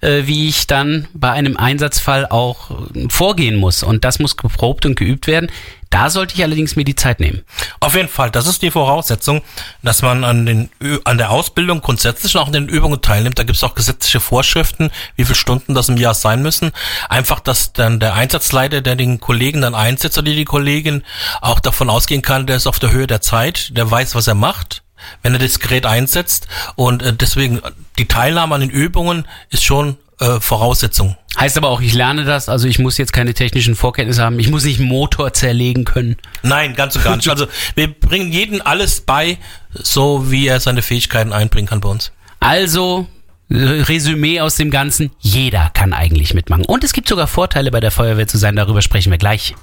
äh, 0.00 0.22
wie 0.24 0.48
ich 0.48 0.66
dann 0.66 1.06
bei 1.14 1.30
einem 1.30 1.56
Einsatzfall 1.56 2.26
auch 2.26 2.72
äh, 2.92 3.06
vorgehen 3.08 3.54
muss. 3.54 3.84
Und 3.84 4.04
das 4.04 4.18
muss 4.18 4.36
geprobt 4.36 4.84
und 4.84 4.96
geübt 4.96 5.28
werden. 5.28 5.48
Da 5.90 6.10
sollte 6.10 6.34
ich 6.34 6.42
allerdings 6.42 6.74
mir 6.74 6.82
die 6.82 6.96
Zeit 6.96 7.20
nehmen. 7.20 7.44
Auf 7.78 7.94
jeden 7.94 8.08
Fall, 8.08 8.32
das 8.32 8.48
ist 8.48 8.62
die 8.62 8.72
Voraussetzung, 8.72 9.42
dass 9.84 10.02
man 10.02 10.24
an, 10.24 10.44
den, 10.44 10.70
an 11.04 11.18
der 11.18 11.30
Ausbildung 11.30 11.82
grundsätzlich 11.82 12.34
und 12.34 12.40
auch 12.40 12.46
an 12.48 12.52
den 12.52 12.68
Übungen 12.68 13.00
teilnimmt. 13.00 13.38
Da 13.38 13.44
gibt 13.44 13.58
es 13.58 13.62
auch 13.62 13.76
gesetzliche 13.76 14.18
Vorschriften, 14.18 14.90
wie 15.14 15.24
viele 15.24 15.36
Stunden 15.36 15.72
das 15.72 15.88
im 15.88 15.96
Jahr 15.96 16.14
sein 16.14 16.42
müssen. 16.42 16.72
Einfach, 17.08 17.38
dass 17.38 17.74
dann 17.74 18.00
der 18.00 18.14
Einsatzleiter, 18.14 18.80
der 18.80 18.96
den 18.96 19.20
Kollegen 19.20 19.60
dann 19.60 19.76
einsetzt 19.76 20.18
oder 20.18 20.32
die 20.32 20.44
Kollegin, 20.44 21.04
auch 21.40 21.60
davon 21.60 21.88
ausgehen 21.88 22.22
kann, 22.22 22.48
der 22.48 22.56
ist 22.56 22.66
auf 22.66 22.80
der 22.80 22.90
Höhe 22.90 23.06
der 23.06 23.20
Zeit, 23.20 23.76
der 23.76 23.88
weiß, 23.88 24.16
was 24.16 24.26
er 24.26 24.34
macht 24.34 24.83
wenn 25.22 25.32
er 25.32 25.38
das 25.38 25.60
Gerät 25.60 25.86
einsetzt 25.86 26.48
und 26.76 27.02
äh, 27.02 27.12
deswegen 27.12 27.60
die 27.98 28.06
Teilnahme 28.06 28.54
an 28.54 28.60
den 28.60 28.70
Übungen 28.70 29.26
ist 29.50 29.64
schon 29.64 29.96
äh, 30.20 30.40
Voraussetzung. 30.40 31.16
Heißt 31.38 31.56
aber 31.56 31.68
auch, 31.68 31.80
ich 31.80 31.94
lerne 31.94 32.24
das, 32.24 32.48
also 32.48 32.68
ich 32.68 32.78
muss 32.78 32.96
jetzt 32.98 33.12
keine 33.12 33.34
technischen 33.34 33.74
Vorkenntnisse 33.74 34.22
haben, 34.22 34.38
ich 34.38 34.48
muss 34.48 34.64
nicht 34.64 34.78
Motor 34.78 35.32
zerlegen 35.32 35.84
können. 35.84 36.16
Nein, 36.42 36.74
ganz 36.74 36.94
und 36.96 37.04
gar 37.04 37.16
nicht. 37.16 37.28
Also 37.28 37.46
wir 37.74 37.92
bringen 37.92 38.30
jeden 38.30 38.62
alles 38.62 39.00
bei, 39.00 39.38
so 39.72 40.30
wie 40.30 40.46
er 40.46 40.60
seine 40.60 40.82
Fähigkeiten 40.82 41.32
einbringen 41.32 41.66
kann 41.66 41.80
bei 41.80 41.88
uns. 41.88 42.12
Also, 42.38 43.08
äh, 43.50 43.56
Resümee 43.56 44.40
aus 44.40 44.56
dem 44.56 44.70
Ganzen, 44.70 45.10
jeder 45.18 45.70
kann 45.74 45.92
eigentlich 45.92 46.34
mitmachen. 46.34 46.64
Und 46.64 46.84
es 46.84 46.92
gibt 46.92 47.08
sogar 47.08 47.26
Vorteile 47.26 47.70
bei 47.70 47.80
der 47.80 47.90
Feuerwehr 47.90 48.28
zu 48.28 48.38
sein, 48.38 48.54
darüber 48.54 48.82
sprechen 48.82 49.10
wir 49.10 49.18
gleich. 49.18 49.54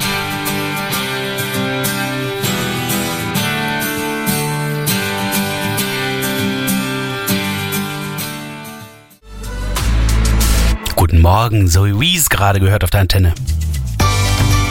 Guten 11.12 11.24
Morgen, 11.24 11.68
Zoe 11.68 12.00
Wees 12.00 12.30
gerade 12.30 12.62
gehört 12.62 12.86
auf 12.86 12.90
der 12.90 13.02
Antenne. 13.02 13.34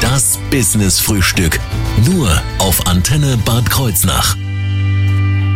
Das 0.01 0.39
Business 0.51 0.99
Frühstück. 0.99 1.61
Nur 2.07 2.31
auf 2.57 2.87
Antenne 2.87 3.37
Bad 3.45 3.69
Kreuznach. 3.69 4.39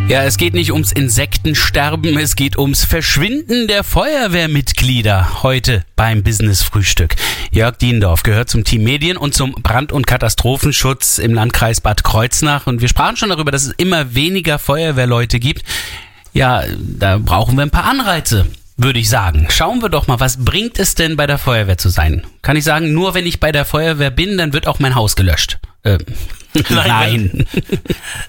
Ja, 0.08 0.24
es 0.24 0.36
geht 0.36 0.52
nicht 0.52 0.72
ums 0.72 0.92
Insektensterben, 0.92 2.18
es 2.18 2.36
geht 2.36 2.58
ums 2.58 2.84
Verschwinden 2.84 3.66
der 3.66 3.82
Feuerwehrmitglieder 3.82 5.42
heute 5.42 5.86
beim 5.96 6.22
Business 6.22 6.62
Frühstück. 6.62 7.16
Jörg 7.50 7.78
Diendorf 7.78 8.22
gehört 8.22 8.50
zum 8.50 8.64
Team 8.64 8.84
Medien 8.84 9.16
und 9.16 9.32
zum 9.32 9.52
Brand- 9.52 9.90
und 9.90 10.06
Katastrophenschutz 10.06 11.16
im 11.16 11.32
Landkreis 11.32 11.80
Bad 11.80 12.04
Kreuznach 12.04 12.66
und 12.66 12.82
wir 12.82 12.88
sprachen 12.90 13.16
schon 13.16 13.30
darüber, 13.30 13.52
dass 13.52 13.64
es 13.64 13.72
immer 13.78 14.14
weniger 14.14 14.58
Feuerwehrleute 14.58 15.40
gibt. 15.40 15.64
Ja, 16.34 16.62
da 16.78 17.16
brauchen 17.16 17.56
wir 17.56 17.62
ein 17.62 17.70
paar 17.70 17.86
Anreize 17.86 18.44
würde 18.76 18.98
ich 18.98 19.08
sagen. 19.08 19.46
Schauen 19.50 19.82
wir 19.82 19.88
doch 19.88 20.06
mal, 20.06 20.20
was 20.20 20.44
bringt 20.44 20.78
es 20.78 20.94
denn 20.94 21.16
bei 21.16 21.26
der 21.26 21.38
Feuerwehr 21.38 21.78
zu 21.78 21.88
sein? 21.88 22.26
Kann 22.42 22.56
ich 22.56 22.64
sagen, 22.64 22.92
nur 22.92 23.14
wenn 23.14 23.26
ich 23.26 23.40
bei 23.40 23.52
der 23.52 23.64
Feuerwehr 23.64 24.10
bin, 24.10 24.38
dann 24.38 24.52
wird 24.52 24.66
auch 24.66 24.78
mein 24.78 24.94
Haus 24.94 25.16
gelöscht. 25.16 25.58
Ähm, 25.84 25.98
Nein. 26.70 27.30
nein. 27.32 27.46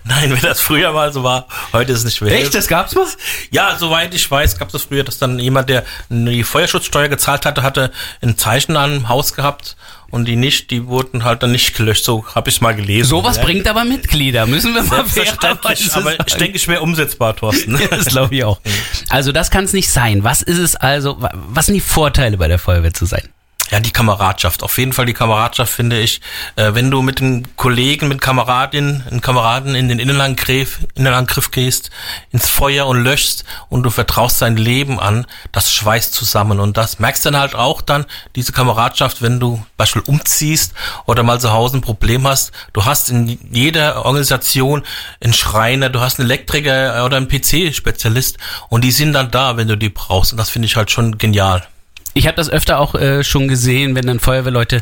Nein, 0.04 0.32
wenn 0.32 0.42
das 0.42 0.60
früher 0.60 0.92
mal 0.94 1.14
so 1.14 1.24
war, 1.24 1.48
heute 1.74 1.92
ist 1.92 2.00
es 2.00 2.06
nicht 2.06 2.22
mehr. 2.22 2.34
Echt, 2.34 2.56
das 2.56 2.68
gab's 2.68 2.96
mal? 2.96 3.06
Ja, 3.52 3.76
soweit 3.78 4.16
ich 4.16 4.30
weiß, 4.30 4.58
gab 4.58 4.74
es 4.74 4.82
früher, 4.82 5.04
dass 5.04 5.20
dann 5.20 5.38
jemand, 5.38 5.70
der 5.70 5.84
die 6.10 6.44
Feuerschutzsteuer 6.44 7.08
gezahlt 7.08 7.46
hatte, 7.46 7.62
hatte 7.62 7.92
ein 8.22 8.36
Zeichen 8.36 8.78
am 8.78 9.10
Haus 9.10 9.36
gehabt 9.36 9.76
und 10.10 10.26
die 10.26 10.38
nicht, 10.38 10.72
die 10.72 10.88
wurden 10.88 11.24
halt 11.24 11.44
dann 11.44 11.52
nicht 11.52 11.76
gelöscht. 11.78 12.04
So 12.04 12.26
habe 12.34 12.50
ich 12.50 12.62
mal 12.62 12.74
gelesen. 12.76 13.10
Sowas 13.10 13.38
ja. 13.38 13.44
bringt 13.44 13.68
aber 13.68 13.86
Mitglieder, 13.86 14.48
müssen 14.48 14.74
wir 14.74 14.82
mal 14.82 15.06
Selbstverständlich, 15.06 15.94
aber 15.94 16.14
ich 16.26 16.34
denke, 16.36 16.58
schwer 16.58 16.82
umsetzbar, 16.82 17.36
Thorsten. 17.36 17.78
Ja, 17.80 17.88
das 17.90 18.06
glaube 18.06 18.34
ich 18.36 18.44
auch. 18.44 18.60
Also 19.10 19.32
das 19.34 19.52
kann 19.52 19.66
es 19.66 19.74
nicht 19.74 19.90
sein. 19.90 20.24
Was 20.24 20.42
ist 20.42 20.58
es 20.58 20.76
also, 20.76 21.22
wa- 21.22 21.32
was 21.34 21.68
sind 21.68 21.76
die 21.76 21.80
Vorteile 21.82 22.38
bei 22.38 22.48
der 22.48 22.58
Feuerwehr 22.58 22.94
zu 22.94 23.06
sein? 23.06 23.30
Ja, 23.72 23.80
die 23.80 23.92
Kameradschaft. 23.92 24.62
Auf 24.62 24.78
jeden 24.78 24.94
Fall 24.94 25.08
die 25.08 25.14
Kameradschaft 25.14 25.74
finde 25.74 26.00
ich. 26.00 26.22
Äh, 26.56 26.76
wenn 26.76 26.92
du 26.92 27.02
mit 27.02 27.20
den 27.20 27.56
Kollegen, 27.56 28.08
mit 28.08 28.22
Kameradinnen, 28.22 29.04
und 29.10 29.22
Kameraden 29.22 29.74
in 29.74 29.90
den 29.90 29.98
Innenangriff, 29.98 30.80
Innenangriff 30.94 31.50
gehst, 31.50 31.90
ins 32.32 32.48
Feuer 32.48 32.86
und 32.86 33.04
löschst 33.04 33.44
und 33.70 33.82
du 33.82 33.90
vertraust 33.90 34.42
dein 34.44 34.56
Leben 34.56 35.00
an, 35.00 35.26
das 35.52 35.74
schweißt 35.74 36.14
zusammen. 36.14 36.60
Und 36.60 36.78
das 36.78 37.00
merkst 37.00 37.26
du 37.26 37.32
dann 37.32 37.42
halt 37.42 37.56
auch 37.56 37.82
dann, 37.82 38.06
diese 38.36 38.52
Kameradschaft, 38.52 39.24
wenn 39.24 39.40
du 39.40 39.66
Beispiel 39.78 40.04
umziehst 40.06 40.76
oder 41.08 41.24
mal 41.24 41.40
zu 41.40 41.52
Hause 41.52 41.78
ein 41.78 41.82
Problem 41.82 42.28
hast. 42.28 42.52
Du 42.74 42.86
hast 42.86 43.10
in 43.10 43.40
jeder 43.52 44.06
Organisation 44.06 44.84
einen 45.22 45.34
Schreiner, 45.34 45.90
du 45.90 46.02
hast 46.02 46.20
einen 46.20 46.30
Elektriker 46.30 47.04
oder 47.04 47.18
einen 47.18 47.28
PC-Spezialist 47.28 48.38
und 48.70 48.84
die 48.84 48.92
sind 48.92 49.14
dann 49.14 49.32
da, 49.32 49.58
wenn 49.58 49.68
du 49.68 49.76
die 49.76 49.90
brauchst. 49.90 50.34
Und 50.34 50.38
das 50.38 50.52
finde 50.52 50.68
ich 50.68 50.76
halt 50.76 50.92
schon 50.92 51.18
genial. 51.18 51.66
Ich 52.18 52.28
habe 52.28 52.38
das 52.38 52.50
öfter 52.50 52.80
auch 52.80 52.96
äh, 52.96 53.26
schon 53.26 53.50
gesehen, 53.50 53.94
wenn 53.94 54.08
dann 54.08 54.22
Feuerwehrleute 54.22 54.82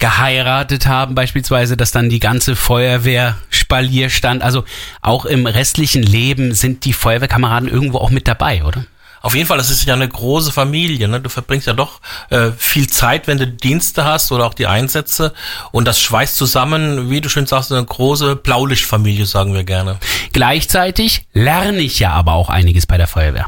geheiratet 0.00 0.86
haben, 0.86 1.14
beispielsweise, 1.14 1.76
dass 1.76 1.92
dann 1.92 2.10
die 2.10 2.18
ganze 2.18 2.56
Feuerwehr 2.56 3.38
Spalier 3.50 4.10
stand. 4.10 4.42
Also 4.42 4.64
auch 5.00 5.24
im 5.24 5.46
restlichen 5.46 6.02
Leben 6.02 6.54
sind 6.54 6.84
die 6.84 6.92
Feuerwehrkameraden 6.92 7.68
irgendwo 7.68 7.98
auch 7.98 8.10
mit 8.10 8.26
dabei, 8.26 8.64
oder? 8.64 8.84
Auf 9.20 9.36
jeden 9.36 9.46
Fall, 9.46 9.58
das 9.58 9.70
ist 9.70 9.84
ja 9.84 9.94
eine 9.94 10.08
große 10.08 10.50
Familie. 10.50 11.06
Ne? 11.06 11.20
Du 11.20 11.28
verbringst 11.28 11.68
ja 11.68 11.72
doch 11.72 12.00
äh, 12.30 12.50
viel 12.58 12.88
Zeit, 12.88 13.28
wenn 13.28 13.38
du 13.38 13.46
Dienste 13.46 14.04
hast 14.04 14.32
oder 14.32 14.44
auch 14.44 14.54
die 14.54 14.66
Einsätze. 14.66 15.32
Und 15.70 15.86
das 15.86 16.00
schweißt 16.00 16.36
zusammen, 16.36 17.10
wie 17.10 17.20
du 17.20 17.28
schön 17.28 17.46
sagst, 17.46 17.70
eine 17.70 17.84
große 17.84 18.34
Blaulichtfamilie, 18.34 19.26
sagen 19.26 19.54
wir 19.54 19.62
gerne. 19.62 19.98
Gleichzeitig 20.32 21.26
lerne 21.32 21.78
ich 21.78 22.00
ja 22.00 22.10
aber 22.10 22.32
auch 22.32 22.48
einiges 22.48 22.88
bei 22.88 22.96
der 22.98 23.06
Feuerwehr. 23.06 23.46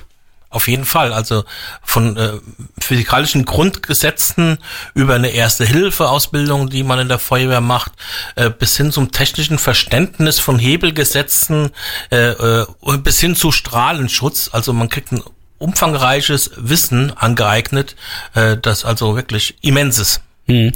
Auf 0.55 0.69
jeden 0.69 0.85
Fall. 0.85 1.13
Also 1.13 1.43
von 1.83 2.17
äh, 2.17 2.35
physikalischen 2.81 3.45
Grundgesetzen 3.45 4.59
über 4.95 5.17
eine 5.17 5.31
Erste-Hilfe-Ausbildung, 5.31 6.71
die 6.71 6.85
man 6.85 7.01
in 7.01 7.09
der 7.09 7.19
Feuerwehr 7.19 7.61
macht, 7.61 7.91
äh, 8.37 8.51
bis 8.51 8.77
hin 8.77 8.93
zum 8.93 9.11
technischen 9.11 9.59
Verständnis 9.59 10.39
von 10.39 10.61
Hebelgesetzen, 10.61 11.73
äh, 12.13 12.29
äh, 12.29 12.67
bis 12.99 13.19
hin 13.19 13.35
zu 13.35 13.51
Strahlenschutz. 13.51 14.51
Also 14.53 14.73
man 14.73 14.89
kriegt 14.89 15.11
ein 15.11 15.25
umfangreiches 15.59 16.53
Wissen 16.55 17.11
angeeignet, 17.11 17.97
äh, 18.35 18.57
das 18.57 18.85
also 18.85 19.17
wirklich 19.17 19.57
immens 19.61 19.99
ist. 19.99 20.21
Hm. 20.47 20.73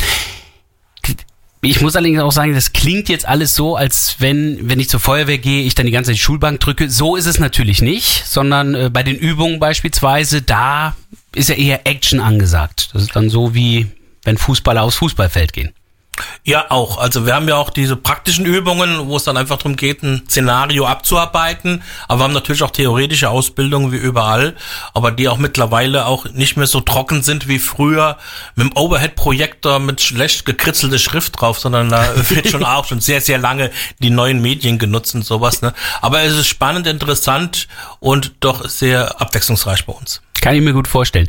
Ich 1.61 1.81
muss 1.81 1.97
allerdings 1.97 2.21
auch 2.21 2.31
sagen, 2.31 2.55
das 2.55 2.73
klingt 2.73 3.09
jetzt 3.09 3.27
alles 3.27 3.55
so, 3.55 3.75
als 3.75 4.17
wenn, 4.19 4.69
wenn 4.69 4.79
ich 4.79 4.89
zur 4.89 5.01
Feuerwehr 5.01 5.39
gehe, 5.39 5.65
ich 5.65 5.75
dann 5.75 5.87
die 5.87 5.93
ganze 5.93 6.11
Zeit 6.11 6.17
die 6.17 6.23
Schulbank 6.23 6.61
drücke. 6.61 6.89
So 6.89 7.17
ist 7.17 7.27
es 7.27 7.41
natürlich 7.41 7.83
nicht, 7.83 8.27
sondern 8.27 8.75
äh, 8.75 8.91
bei 8.93 9.03
den 9.03 9.17
Übungen 9.17 9.59
beispielsweise, 9.59 10.41
da 10.41 10.95
ist 11.35 11.49
ja 11.49 11.57
eher 11.57 11.87
Action 11.87 12.21
angesagt. 12.21 12.91
Das 12.93 13.03
ist 13.03 13.17
dann 13.17 13.29
so 13.29 13.55
wie, 13.55 13.87
wenn 14.23 14.39
Fußballer 14.39 14.83
aufs 14.83 14.97
Fußballfeld 14.97 15.53
gehen. 15.53 15.73
Ja, 16.45 16.71
auch. 16.71 16.99
Also 16.99 17.27
wir 17.27 17.35
haben 17.35 17.49
ja 17.49 17.57
auch 17.57 17.71
diese 17.71 17.97
praktischen 17.97 18.47
Übungen, 18.47 19.07
wo 19.09 19.17
es 19.17 19.25
dann 19.25 19.37
einfach 19.37 19.59
darum 19.59 19.77
geht, 19.77 20.03
ein 20.03 20.25
Szenario 20.29 20.87
abzuarbeiten. 20.87 21.83
Aber 22.07 22.21
wir 22.21 22.25
haben 22.25 22.33
natürlich 22.33 22.63
auch 22.63 22.71
theoretische 22.71 23.31
Ausbildungen 23.31 23.93
wie 23.93 23.97
überall, 23.97 24.57
aber 24.95 25.11
die 25.11 25.29
auch 25.29 25.39
mittlerweile 25.39 26.07
auch 26.07 26.27
nicht 26.27 26.57
mehr 26.57 26.67
so 26.67 26.81
trocken 26.81 27.23
sind 27.23 27.49
wie 27.49 27.59
früher 27.59 28.19
mit 28.55 28.67
dem 28.67 28.77
Overhead-Projektor 28.77 29.79
mit 29.79 30.01
schlecht 30.01 30.45
gekritzelter 30.45 30.99
Schrift 30.99 31.41
drauf, 31.41 31.59
sondern 31.59 31.91
da 31.91 32.07
wird 32.31 32.49
schon 32.49 32.65
auch 32.65 32.85
schon 32.87 33.01
sehr, 33.01 33.21
sehr 33.21 33.39
lange 33.39 33.71
die 33.99 34.11
neuen 34.11 34.41
Medien 34.41 34.79
genutzt 34.79 35.15
und 35.15 35.25
sowas. 35.25 35.63
Ne? 35.63 35.75
Aber 36.01 36.23
es 36.23 36.35
ist 36.35 36.47
spannend, 36.47 36.87
interessant 36.87 37.69
und 38.01 38.33
doch 38.41 38.69
sehr 38.69 39.21
abwechslungsreich 39.21 39.85
bei 39.87 39.93
uns. 39.93 40.23
Kann 40.41 40.55
ich 40.55 40.63
mir 40.63 40.73
gut 40.73 40.89
vorstellen. 40.89 41.29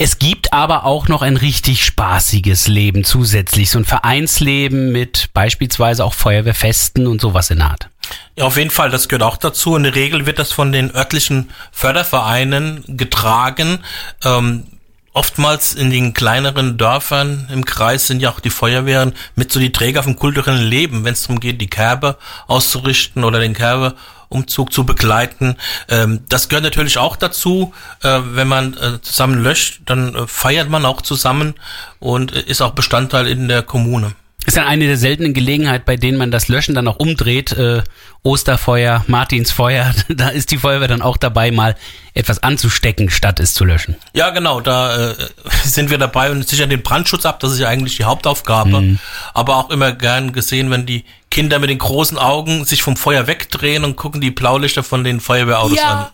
Es 0.00 0.20
gibt 0.20 0.52
aber 0.52 0.84
auch 0.84 1.08
noch 1.08 1.22
ein 1.22 1.36
richtig 1.36 1.84
spaßiges 1.84 2.68
Leben 2.68 3.02
zusätzlich, 3.02 3.70
so 3.70 3.80
ein 3.80 3.84
Vereinsleben 3.84 4.92
mit 4.92 5.30
beispielsweise 5.34 6.04
auch 6.04 6.14
Feuerwehrfesten 6.14 7.08
und 7.08 7.20
sowas 7.20 7.50
in 7.50 7.58
der 7.58 7.70
Art. 7.70 7.90
Ja, 8.36 8.44
auf 8.44 8.56
jeden 8.56 8.70
Fall, 8.70 8.90
das 8.90 9.08
gehört 9.08 9.24
auch 9.24 9.36
dazu. 9.36 9.74
In 9.74 9.82
der 9.82 9.96
Regel 9.96 10.24
wird 10.24 10.38
das 10.38 10.52
von 10.52 10.70
den 10.70 10.94
örtlichen 10.94 11.50
Fördervereinen 11.72 12.84
getragen. 12.86 13.80
Ähm, 14.24 14.68
oftmals 15.12 15.74
in 15.74 15.90
den 15.90 16.14
kleineren 16.14 16.76
Dörfern 16.76 17.48
im 17.52 17.64
Kreis 17.64 18.06
sind 18.06 18.20
ja 18.20 18.30
auch 18.30 18.40
die 18.40 18.50
Feuerwehren 18.50 19.14
mit 19.34 19.52
so 19.52 19.60
die 19.60 19.72
Träger 19.72 20.02
vom 20.02 20.16
kulturellen 20.16 20.64
Leben, 20.64 21.04
wenn 21.04 21.12
es 21.12 21.22
darum 21.22 21.40
geht, 21.40 21.60
die 21.60 21.70
Kerbe 21.70 22.16
auszurichten 22.46 23.24
oder 23.24 23.38
den 23.40 23.54
Kerbeumzug 23.54 24.72
zu 24.72 24.84
begleiten. 24.84 25.56
Ähm, 25.88 26.20
das 26.28 26.48
gehört 26.48 26.64
natürlich 26.64 26.98
auch 26.98 27.16
dazu. 27.16 27.72
Äh, 28.02 28.20
wenn 28.24 28.48
man 28.48 28.74
äh, 28.74 29.00
zusammen 29.02 29.42
löscht, 29.42 29.80
dann 29.86 30.14
äh, 30.14 30.26
feiert 30.26 30.68
man 30.68 30.84
auch 30.84 31.02
zusammen 31.02 31.54
und 31.98 32.32
ist 32.32 32.60
auch 32.60 32.72
Bestandteil 32.72 33.26
in 33.26 33.48
der 33.48 33.62
Kommune. 33.62 34.12
Ist 34.48 34.56
dann 34.56 34.66
eine 34.66 34.86
der 34.86 34.96
seltenen 34.96 35.34
Gelegenheiten, 35.34 35.84
bei 35.84 35.96
denen 35.96 36.16
man 36.16 36.30
das 36.30 36.48
Löschen 36.48 36.74
dann 36.74 36.88
auch 36.88 36.96
umdreht. 36.96 37.52
Äh, 37.52 37.82
Osterfeuer, 38.22 39.04
Martinsfeuer, 39.06 39.92
da 40.08 40.30
ist 40.30 40.50
die 40.50 40.56
Feuerwehr 40.56 40.88
dann 40.88 41.02
auch 41.02 41.18
dabei, 41.18 41.50
mal 41.50 41.76
etwas 42.14 42.42
anzustecken, 42.42 43.10
statt 43.10 43.40
es 43.40 43.52
zu 43.52 43.66
löschen. 43.66 43.96
Ja, 44.14 44.30
genau, 44.30 44.62
da 44.62 45.10
äh, 45.10 45.14
sind 45.64 45.90
wir 45.90 45.98
dabei 45.98 46.30
und 46.30 46.48
sichern 46.48 46.70
den 46.70 46.82
Brandschutz 46.82 47.26
ab, 47.26 47.40
das 47.40 47.52
ist 47.52 47.58
ja 47.58 47.68
eigentlich 47.68 47.98
die 47.98 48.04
Hauptaufgabe. 48.04 48.98
Aber 49.34 49.56
auch 49.56 49.68
immer 49.68 49.92
gern 49.92 50.32
gesehen, 50.32 50.70
wenn 50.70 50.86
die 50.86 51.04
Kinder 51.30 51.58
mit 51.58 51.68
den 51.68 51.78
großen 51.78 52.16
Augen 52.16 52.64
sich 52.64 52.82
vom 52.82 52.96
Feuer 52.96 53.26
wegdrehen 53.26 53.84
und 53.84 53.96
gucken 53.96 54.22
die 54.22 54.30
Blaulichter 54.30 54.82
von 54.82 55.04
den 55.04 55.20
Feuerwehrautos 55.20 55.78
an. 55.78 56.06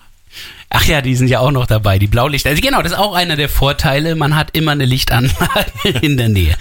Ach 0.71 0.85
ja, 0.87 1.03
die 1.03 1.15
sind 1.15 1.29
ja 1.29 1.39
auch 1.39 1.53
noch 1.53 1.67
dabei, 1.67 2.01
die 2.01 2.09
Blaulichter. 2.09 2.51
Also 2.51 2.61
genau, 2.61 2.83
das 2.83 2.91
ist 2.91 2.99
auch 2.99 3.15
einer 3.15 3.37
der 3.37 3.49
Vorteile. 3.49 4.17
Man 4.17 4.35
hat 4.35 4.57
immer 4.57 4.73
eine 4.73 4.87
Lichtanlage 4.87 5.71
in 6.03 6.17
der 6.17 6.29
Nähe. 6.29 6.57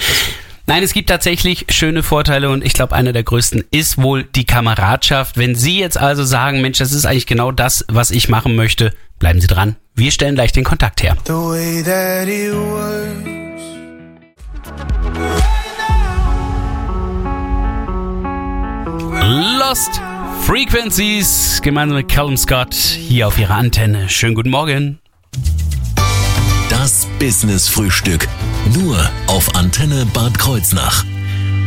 Nein, 0.65 0.81
es 0.81 0.93
gibt 0.93 1.09
tatsächlich 1.09 1.65
schöne 1.69 2.03
Vorteile 2.03 2.49
und 2.49 2.63
ich 2.63 2.71
glaube, 2.71 2.95
einer 2.95 3.11
der 3.11 3.23
größten 3.23 3.65
ist 3.71 4.01
wohl 4.01 4.23
die 4.23 4.45
Kameradschaft. 4.45 5.37
Wenn 5.37 5.55
Sie 5.55 5.77
jetzt 5.77 5.97
also 5.97 6.23
sagen, 6.23 6.61
Mensch, 6.61 6.77
das 6.77 6.93
ist 6.93 7.05
eigentlich 7.05 7.25
genau 7.25 7.51
das, 7.51 7.83
was 7.89 8.11
ich 8.11 8.29
machen 8.29 8.55
möchte, 8.55 8.93
bleiben 9.19 9.41
Sie 9.41 9.47
dran. 9.47 9.75
Wir 9.93 10.11
stellen 10.11 10.35
gleich 10.35 10.53
den 10.53 10.63
Kontakt 10.63 11.03
her. 11.03 11.17
The 11.25 11.33
way 11.33 11.83
that 11.83 12.29
it 12.29 12.53
works. 12.53 13.29
Lost 19.59 20.01
Frequencies 20.45 21.59
gemeinsam 21.61 21.97
mit 21.97 22.07
Callum 22.07 22.37
Scott 22.37 22.73
hier 22.73 23.27
auf 23.27 23.37
Ihrer 23.37 23.55
Antenne. 23.55 24.07
Schönen 24.07 24.35
guten 24.35 24.49
Morgen. 24.49 24.99
Das 26.69 27.05
Business 27.19 27.67
Frühstück. 27.67 28.29
Nur 28.75 28.97
auf 29.27 29.55
Antenne 29.55 30.05
Bad 30.13 30.39
Kreuznach. 30.39 31.05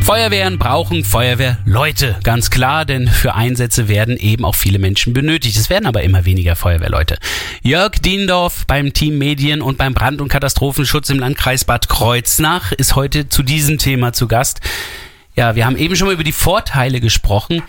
Feuerwehren 0.02 0.58
brauchen 0.58 1.04
Feuerwehrleute, 1.04 2.16
ganz 2.24 2.50
klar, 2.50 2.84
denn 2.84 3.06
für 3.06 3.34
Einsätze 3.34 3.86
werden 3.86 4.16
eben 4.16 4.44
auch 4.44 4.56
viele 4.56 4.80
Menschen 4.80 5.12
benötigt. 5.12 5.56
Es 5.56 5.70
werden 5.70 5.86
aber 5.86 6.02
immer 6.02 6.24
weniger 6.24 6.56
Feuerwehrleute. 6.56 7.18
Jörg 7.62 7.92
Diendorf 7.92 8.66
beim 8.66 8.92
Team 8.92 9.18
Medien 9.18 9.62
und 9.62 9.78
beim 9.78 9.94
Brand- 9.94 10.20
und 10.20 10.28
Katastrophenschutz 10.28 11.08
im 11.10 11.20
Landkreis 11.20 11.64
Bad 11.64 11.88
Kreuznach 11.88 12.72
ist 12.72 12.96
heute 12.96 13.28
zu 13.28 13.44
diesem 13.44 13.78
Thema 13.78 14.12
zu 14.12 14.26
Gast. 14.26 14.60
Ja, 15.36 15.54
wir 15.54 15.64
haben 15.64 15.76
eben 15.76 15.94
schon 15.94 16.08
mal 16.08 16.14
über 16.14 16.24
die 16.24 16.32
Vorteile 16.32 17.00
gesprochen. 17.00 17.62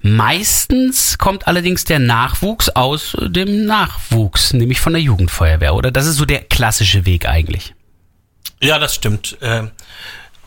Meistens 0.00 1.18
kommt 1.18 1.48
allerdings 1.48 1.84
der 1.84 1.98
Nachwuchs 1.98 2.68
aus 2.68 3.16
dem 3.20 3.64
Nachwuchs, 3.64 4.52
nämlich 4.52 4.78
von 4.78 4.92
der 4.92 5.02
Jugendfeuerwehr, 5.02 5.74
oder? 5.74 5.90
Das 5.90 6.06
ist 6.06 6.16
so 6.16 6.24
der 6.24 6.42
klassische 6.42 7.04
Weg 7.04 7.26
eigentlich. 7.28 7.74
Ja, 8.60 8.78
das 8.78 8.94
stimmt. 8.94 9.40
Äh, 9.40 9.64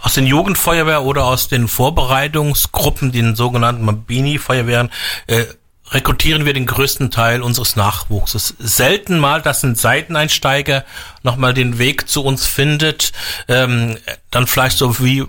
aus 0.02 0.14
den 0.14 0.26
Jugendfeuerwehr 0.26 1.04
oder 1.04 1.26
aus 1.26 1.48
den 1.48 1.68
Vorbereitungsgruppen, 1.68 3.12
den 3.12 3.36
sogenannten 3.36 3.84
Mabini-Feuerwehren, 3.84 4.90
äh, 5.28 5.46
rekrutieren 5.92 6.46
wir 6.46 6.54
den 6.54 6.66
größten 6.66 7.12
Teil 7.12 7.42
unseres 7.42 7.76
Nachwuchses. 7.76 8.56
Selten 8.60 9.20
mal, 9.20 9.42
dass 9.42 9.64
ein 9.64 9.76
Seiteneinsteiger 9.76 10.86
nochmal 11.24 11.54
den 11.54 11.80
Weg 11.80 12.08
zu 12.08 12.24
uns 12.24 12.46
findet, 12.46 13.12
ähm, 13.48 13.98
dann 14.32 14.48
vielleicht 14.48 14.78
so 14.78 15.00
wie 15.00 15.26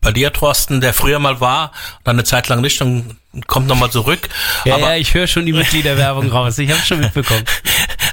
bei 0.00 0.12
dir, 0.12 0.32
Thorsten, 0.32 0.80
der 0.80 0.92
früher 0.92 1.18
mal 1.18 1.40
war, 1.40 1.72
dann 2.04 2.16
eine 2.16 2.24
Zeit 2.24 2.48
lang 2.48 2.60
nicht, 2.60 2.80
dann 2.80 3.16
kommt 3.46 3.66
nochmal 3.66 3.90
zurück. 3.90 4.28
Ja, 4.64 4.74
aber, 4.74 4.90
ja, 4.90 4.96
ich 4.96 5.14
höre 5.14 5.26
schon 5.26 5.46
die 5.46 5.52
Mitgliederwerbung 5.52 6.28
raus. 6.30 6.58
Ich 6.58 6.70
habe 6.70 6.82
schon 6.82 7.00
mitbekommen. 7.00 7.44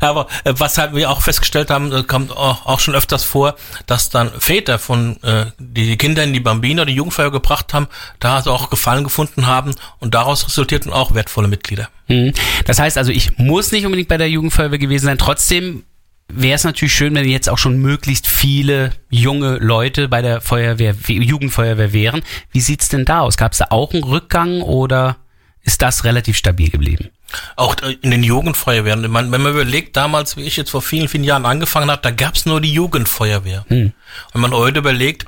aber 0.09 0.27
äh, 0.43 0.53
was 0.57 0.77
halt 0.77 0.93
wir 0.93 1.09
auch 1.09 1.21
festgestellt 1.21 1.69
haben, 1.69 1.91
äh, 1.91 2.03
kommt 2.03 2.31
auch, 2.31 2.65
auch 2.65 2.79
schon 2.79 2.95
öfters 2.95 3.23
vor, 3.23 3.55
dass 3.85 4.09
dann 4.09 4.31
Väter 4.39 4.79
von 4.79 5.21
äh, 5.23 5.45
die 5.59 5.97
Kinder 5.97 6.23
in 6.23 6.33
die 6.33 6.39
Bambino, 6.39 6.85
die 6.85 6.93
Jugendfeuer 6.93 7.31
gebracht 7.31 7.73
haben, 7.73 7.87
da 8.19 8.35
also 8.35 8.51
auch 8.51 8.69
Gefallen 8.69 9.03
gefunden 9.03 9.47
haben 9.47 9.73
und 9.99 10.13
daraus 10.13 10.45
resultierten 10.45 10.91
auch 10.91 11.13
wertvolle 11.13 11.47
Mitglieder. 11.47 11.89
Hm. 12.07 12.33
Das 12.65 12.79
heißt 12.79 12.97
also, 12.97 13.11
ich 13.11 13.37
muss 13.37 13.71
nicht 13.71 13.85
unbedingt 13.85 14.09
bei 14.09 14.17
der 14.17 14.29
Jugendfeuerwehr 14.29 14.79
gewesen 14.79 15.05
sein. 15.05 15.17
Trotzdem 15.17 15.83
wäre 16.27 16.55
es 16.55 16.63
natürlich 16.63 16.93
schön, 16.93 17.13
wenn 17.15 17.27
jetzt 17.27 17.49
auch 17.49 17.57
schon 17.57 17.79
möglichst 17.79 18.27
viele 18.27 18.91
junge 19.09 19.57
Leute 19.57 20.07
bei 20.07 20.21
der 20.21 20.41
Feuerwehr, 20.41 20.95
Jugendfeuerwehr 21.07 21.93
wären. 21.93 22.21
Wie 22.51 22.61
sieht's 22.61 22.89
denn 22.89 23.05
da 23.05 23.21
aus? 23.21 23.37
Gab 23.37 23.51
es 23.51 23.59
da 23.59 23.67
auch 23.69 23.93
einen 23.93 24.03
Rückgang 24.03 24.61
oder 24.61 25.17
ist 25.61 25.81
das 25.81 26.03
relativ 26.03 26.37
stabil 26.37 26.69
geblieben? 26.69 27.09
Auch 27.55 27.75
in 28.01 28.11
den 28.11 28.23
Jugendfeuerwehren. 28.23 29.03
wenn 29.03 29.11
man 29.11 29.53
überlegt, 29.53 29.95
damals, 29.95 30.37
wie 30.37 30.43
ich 30.43 30.57
jetzt 30.57 30.71
vor 30.71 30.81
vielen, 30.81 31.07
vielen 31.07 31.23
Jahren 31.23 31.45
angefangen 31.45 31.89
habe, 31.91 32.01
da 32.01 32.11
gab's 32.11 32.45
nur 32.45 32.61
die 32.61 32.73
Jugendfeuerwehr. 32.73 33.65
Hm. 33.67 33.93
Wenn 34.33 34.41
man 34.41 34.53
heute 34.53 34.79
überlegt, 34.79 35.25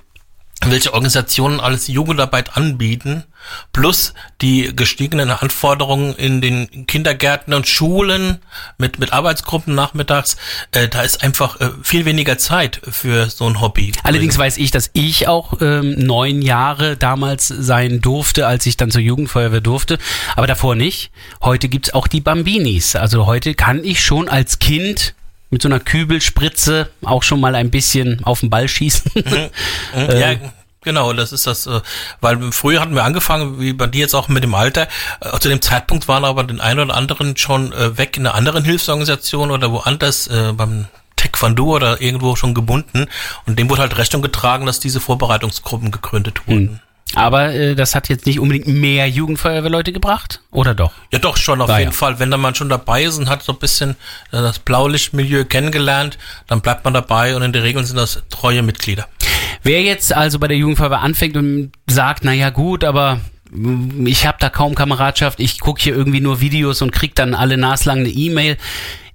welche 0.71 0.93
Organisationen 0.93 1.59
alles 1.59 1.87
Jugendarbeit 1.87 2.55
anbieten, 2.57 3.23
plus 3.71 4.13
die 4.41 4.75
gestiegenen 4.75 5.31
Anforderungen 5.31 6.15
in 6.15 6.41
den 6.41 6.87
Kindergärten 6.87 7.53
und 7.53 7.67
Schulen 7.67 8.39
mit, 8.77 8.99
mit 8.99 9.13
Arbeitsgruppen 9.13 9.75
nachmittags, 9.75 10.37
äh, 10.71 10.87
da 10.87 11.01
ist 11.01 11.23
einfach 11.23 11.59
äh, 11.59 11.69
viel 11.81 12.05
weniger 12.05 12.37
Zeit 12.37 12.81
für 12.89 13.29
so 13.29 13.47
ein 13.47 13.61
Hobby. 13.61 13.91
Allerdings 14.03 14.37
weiß 14.37 14.57
ich, 14.57 14.71
dass 14.71 14.89
ich 14.93 15.27
auch 15.27 15.61
ähm, 15.61 15.95
neun 15.97 16.41
Jahre 16.41 16.97
damals 16.97 17.47
sein 17.47 18.01
durfte, 18.01 18.47
als 18.47 18.65
ich 18.65 18.77
dann 18.77 18.91
zur 18.91 19.01
Jugendfeuerwehr 19.01 19.61
durfte, 19.61 19.97
aber 20.35 20.47
davor 20.47 20.75
nicht. 20.75 21.11
Heute 21.41 21.67
gibt's 21.67 21.93
auch 21.93 22.07
die 22.07 22.21
Bambinis. 22.21 22.95
Also 22.95 23.25
heute 23.25 23.53
kann 23.55 23.83
ich 23.83 24.03
schon 24.03 24.29
als 24.29 24.59
Kind 24.59 25.13
mit 25.53 25.61
so 25.61 25.69
einer 25.69 25.79
Kübelspritze 25.79 26.89
auch 27.03 27.23
schon 27.23 27.39
mal 27.39 27.55
ein 27.55 27.71
bisschen 27.71 28.23
auf 28.23 28.41
den 28.41 28.49
Ball 28.49 28.67
schießen. 28.67 29.11
Mhm. 29.95 30.17
ja, 30.17 30.35
Genau, 30.83 31.13
das 31.13 31.31
ist 31.31 31.47
das, 31.47 31.65
äh, 31.65 31.81
weil 32.19 32.51
früher 32.51 32.81
hatten 32.81 32.95
wir 32.95 33.03
angefangen, 33.03 33.59
wie 33.59 33.73
bei 33.73 33.87
dir 33.87 34.01
jetzt 34.01 34.13
auch 34.13 34.27
mit 34.27 34.43
dem 34.43 34.53
Alter. 34.53 34.87
Äh, 35.21 35.39
zu 35.39 35.47
dem 35.47 35.61
Zeitpunkt 35.61 36.07
waren 36.07 36.25
aber 36.25 36.43
den 36.43 36.59
einen 36.59 36.79
oder 36.79 36.95
anderen 36.95 37.37
schon 37.37 37.71
äh, 37.71 37.97
weg 37.97 38.17
in 38.17 38.27
einer 38.27 38.35
anderen 38.35 38.65
Hilfsorganisation 38.65 39.51
oder 39.51 39.71
woanders 39.71 40.29
beim 40.57 40.87
Taekwondo 41.15 41.75
oder 41.75 42.01
irgendwo 42.01 42.35
schon 42.35 42.53
gebunden. 42.53 43.07
Und 43.45 43.59
dem 43.59 43.69
wurde 43.69 43.81
halt 43.81 43.97
Rechnung 43.97 44.21
getragen, 44.21 44.65
dass 44.65 44.79
diese 44.79 44.99
Vorbereitungsgruppen 44.99 45.91
gegründet 45.91 46.47
wurden. 46.47 46.69
Hm. 46.69 46.79
Aber 47.15 47.53
äh, 47.53 47.75
das 47.75 47.95
hat 47.95 48.09
jetzt 48.09 48.25
nicht 48.25 48.39
unbedingt 48.39 48.67
mehr 48.67 49.07
Jugendfeuerwehrleute 49.07 49.93
gebracht, 49.93 50.41
oder 50.51 50.73
doch? 50.73 50.93
Ja, 51.11 51.19
doch 51.19 51.37
schon 51.37 51.61
auf 51.61 51.69
War 51.69 51.79
jeden 51.79 51.91
ja. 51.91 51.97
Fall. 51.97 52.19
Wenn 52.19 52.31
da 52.31 52.37
man 52.37 52.55
schon 52.55 52.69
dabei 52.69 53.03
ist 53.03 53.17
und 53.17 53.29
hat 53.29 53.43
so 53.43 53.53
ein 53.53 53.59
bisschen 53.59 53.91
äh, 54.31 54.41
das 54.41 54.59
Blaulichtmilieu 54.59 55.45
kennengelernt, 55.45 56.17
dann 56.47 56.61
bleibt 56.61 56.83
man 56.83 56.93
dabei 56.93 57.35
und 57.35 57.43
in 57.43 57.53
der 57.53 57.63
Regel 57.63 57.83
sind 57.83 57.97
das 57.97 58.23
treue 58.29 58.63
Mitglieder. 58.63 59.07
Wer 59.61 59.81
jetzt 59.81 60.13
also 60.13 60.39
bei 60.39 60.47
der 60.47 60.57
Jugendfeuerwehr 60.57 61.01
anfängt 61.01 61.37
und 61.37 61.71
sagt, 61.87 62.23
naja 62.23 62.49
gut, 62.49 62.83
aber 62.83 63.21
ich 64.05 64.25
habe 64.25 64.37
da 64.39 64.49
kaum 64.49 64.73
Kameradschaft, 64.73 65.39
ich 65.39 65.59
gucke 65.59 65.81
hier 65.81 65.95
irgendwie 65.95 66.21
nur 66.21 66.41
Videos 66.41 66.81
und 66.81 66.91
krieg 66.91 67.15
dann 67.15 67.35
alle 67.35 67.57
naslang 67.57 67.99
eine 67.99 68.09
E-Mail. 68.09 68.57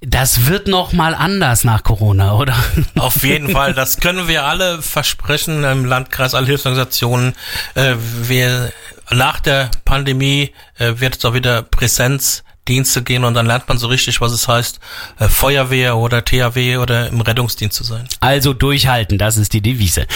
Das 0.00 0.46
wird 0.46 0.68
noch 0.68 0.92
mal 0.92 1.14
anders 1.14 1.64
nach 1.64 1.82
Corona, 1.82 2.36
oder? 2.36 2.54
Auf 2.98 3.24
jeden 3.24 3.50
Fall, 3.50 3.74
das 3.74 3.98
können 3.98 4.28
wir 4.28 4.44
alle 4.44 4.80
versprechen 4.80 5.64
im 5.64 5.84
Landkreis, 5.84 6.34
alle 6.34 6.46
Hilfsorganisationen. 6.46 7.34
Äh, 7.74 7.96
wir, 8.22 8.72
nach 9.10 9.40
der 9.40 9.70
Pandemie 9.84 10.52
äh, 10.78 10.94
wird 10.98 11.16
es 11.16 11.24
auch 11.24 11.34
wieder 11.34 11.62
Präsenzdienste 11.62 13.02
gehen 13.02 13.24
und 13.24 13.34
dann 13.34 13.46
lernt 13.46 13.68
man 13.68 13.78
so 13.78 13.88
richtig, 13.88 14.20
was 14.20 14.30
es 14.30 14.46
heißt, 14.46 14.78
äh, 15.18 15.28
Feuerwehr 15.28 15.96
oder 15.96 16.24
THW 16.24 16.76
oder 16.76 17.08
im 17.08 17.20
Rettungsdienst 17.20 17.76
zu 17.76 17.82
sein. 17.82 18.06
Also 18.20 18.52
durchhalten, 18.52 19.18
das 19.18 19.36
ist 19.36 19.52
die 19.52 19.62
Devise. 19.62 20.06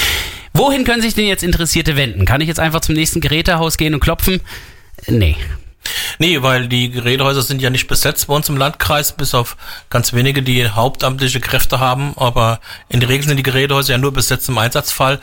Wohin 0.54 0.84
können 0.84 1.02
sich 1.02 1.14
denn 1.14 1.26
jetzt 1.26 1.42
Interessierte 1.42 1.96
wenden? 1.96 2.24
Kann 2.24 2.40
ich 2.40 2.46
jetzt 2.46 2.60
einfach 2.60 2.82
zum 2.82 2.94
nächsten 2.94 3.20
Gerätehaus 3.20 3.78
gehen 3.78 3.94
und 3.94 4.00
klopfen? 4.00 4.42
Nee. 5.08 5.36
Nee, 6.18 6.42
weil 6.42 6.68
die 6.68 6.90
Gerätehäuser 6.90 7.42
sind 7.42 7.62
ja 7.62 7.70
nicht 7.70 7.88
besetzt 7.88 8.26
bei 8.26 8.34
uns 8.34 8.48
im 8.48 8.56
Landkreis, 8.56 9.12
bis 9.12 9.34
auf 9.34 9.56
ganz 9.90 10.12
wenige, 10.12 10.42
die 10.42 10.68
hauptamtliche 10.68 11.40
Kräfte 11.40 11.80
haben. 11.80 12.12
Aber 12.16 12.60
in 12.88 13.00
der 13.00 13.08
Regel 13.08 13.26
sind 13.26 13.36
die 13.36 13.42
Gerätehäuser 13.42 13.92
ja 13.92 13.98
nur 13.98 14.12
besetzt 14.12 14.48
im 14.48 14.58
Einsatzfall. 14.58 15.20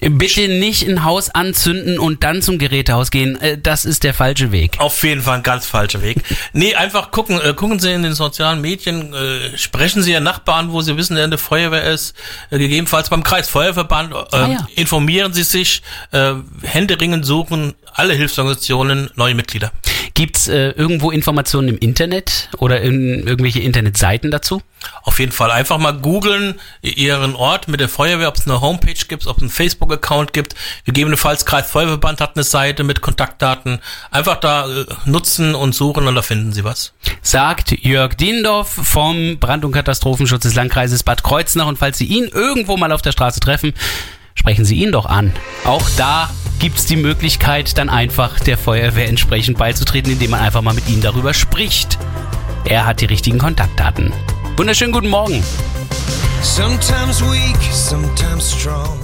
Bitte 0.00 0.48
nicht 0.48 0.86
ein 0.86 1.04
Haus 1.04 1.30
anzünden 1.30 1.98
und 1.98 2.24
dann 2.24 2.42
zum 2.42 2.58
Gerätehaus 2.58 3.10
gehen. 3.10 3.40
Äh, 3.40 3.58
das 3.58 3.84
ist 3.84 4.02
der 4.02 4.12
falsche 4.12 4.50
Weg. 4.50 4.76
Auf 4.78 5.02
jeden 5.04 5.22
Fall 5.22 5.36
ein 5.36 5.42
ganz 5.42 5.66
falscher 5.66 6.02
Weg. 6.02 6.18
nee, 6.52 6.74
einfach 6.74 7.10
gucken. 7.10 7.40
Äh, 7.40 7.54
gucken 7.54 7.78
Sie 7.78 7.92
in 7.92 8.02
den 8.02 8.14
sozialen 8.14 8.60
Medien. 8.60 9.14
Äh, 9.14 9.56
sprechen 9.56 10.02
Sie 10.02 10.12
Ihren 10.12 10.24
Nachbarn, 10.24 10.72
wo 10.72 10.82
Sie 10.82 10.96
wissen, 10.96 11.16
wer 11.16 11.24
eine 11.24 11.38
Feuerwehr 11.38 11.84
ist. 11.84 12.14
gegebenenfalls 12.50 13.08
beim 13.08 13.22
Kreisfeuerverband. 13.22 14.14
Ah, 14.32 14.48
ja. 14.48 14.68
Informieren 14.74 15.32
Sie 15.32 15.42
sich. 15.42 15.82
Händeringen 16.62 17.22
suchen 17.22 17.74
alle 17.92 18.14
Hilfsorganisationen 18.14 19.10
neue 19.14 19.34
Mitglieder. 19.34 19.72
Gibt's 20.14 20.46
äh, 20.46 20.68
irgendwo 20.70 21.10
Informationen 21.10 21.68
im 21.68 21.78
Internet 21.78 22.48
oder 22.58 22.80
in 22.80 23.26
irgendwelche 23.26 23.58
Internetseiten 23.58 24.30
dazu? 24.30 24.62
Auf 25.02 25.18
jeden 25.18 25.32
Fall 25.32 25.50
einfach 25.50 25.78
mal 25.78 25.90
googeln, 25.90 26.60
ihren 26.82 27.34
Ort 27.34 27.66
mit 27.66 27.80
der 27.80 27.88
Feuerwehr, 27.88 28.28
ob 28.28 28.36
es 28.36 28.46
eine 28.46 28.60
Homepage 28.60 28.94
gibt, 29.08 29.26
ob 29.26 29.38
es 29.38 29.42
einen 29.42 29.50
Facebook-Account 29.50 30.32
gibt. 30.32 30.54
Gegebenenfalls 30.84 31.46
Kreis 31.46 31.68
Feuerwehrband 31.68 32.20
hat 32.20 32.36
eine 32.36 32.44
Seite 32.44 32.84
mit 32.84 33.00
Kontaktdaten. 33.00 33.80
Einfach 34.12 34.36
da 34.36 34.68
äh, 34.68 34.84
nutzen 35.04 35.56
und 35.56 35.74
suchen 35.74 36.06
und 36.06 36.14
da 36.14 36.22
finden 36.22 36.52
Sie 36.52 36.62
was. 36.62 36.92
Sagt 37.20 37.72
Jörg 37.72 38.14
Diendorf 38.14 38.68
vom 38.68 39.38
Brand- 39.40 39.64
und 39.64 39.72
Katastrophenschutz 39.72 40.44
des 40.44 40.54
Landkreises 40.54 41.02
Bad 41.02 41.24
Kreuznach. 41.24 41.66
Und 41.66 41.78
falls 41.78 41.98
Sie 41.98 42.06
ihn 42.06 42.28
irgendwo 42.32 42.76
mal 42.76 42.92
auf 42.92 43.02
der 43.02 43.10
Straße 43.10 43.40
treffen, 43.40 43.74
sprechen 44.36 44.64
Sie 44.64 44.76
ihn 44.76 44.92
doch 44.92 45.06
an. 45.06 45.32
Auch 45.64 45.88
da 45.96 46.30
gibt 46.58 46.78
es 46.78 46.86
die 46.86 46.96
Möglichkeit, 46.96 47.78
dann 47.78 47.88
einfach 47.88 48.40
der 48.40 48.58
Feuerwehr 48.58 49.08
entsprechend 49.08 49.58
beizutreten, 49.58 50.12
indem 50.12 50.30
man 50.30 50.40
einfach 50.40 50.62
mal 50.62 50.74
mit 50.74 50.88
ihm 50.88 51.00
darüber 51.00 51.34
spricht. 51.34 51.98
Er 52.64 52.86
hat 52.86 53.00
die 53.00 53.06
richtigen 53.06 53.38
Kontaktdaten. 53.38 54.12
Wunderschönen 54.56 54.92
guten 54.92 55.08
Morgen. 55.08 55.42
Sometimes 56.42 57.20
weak, 57.20 57.56
sometimes 57.72 58.52
strong. 58.52 59.03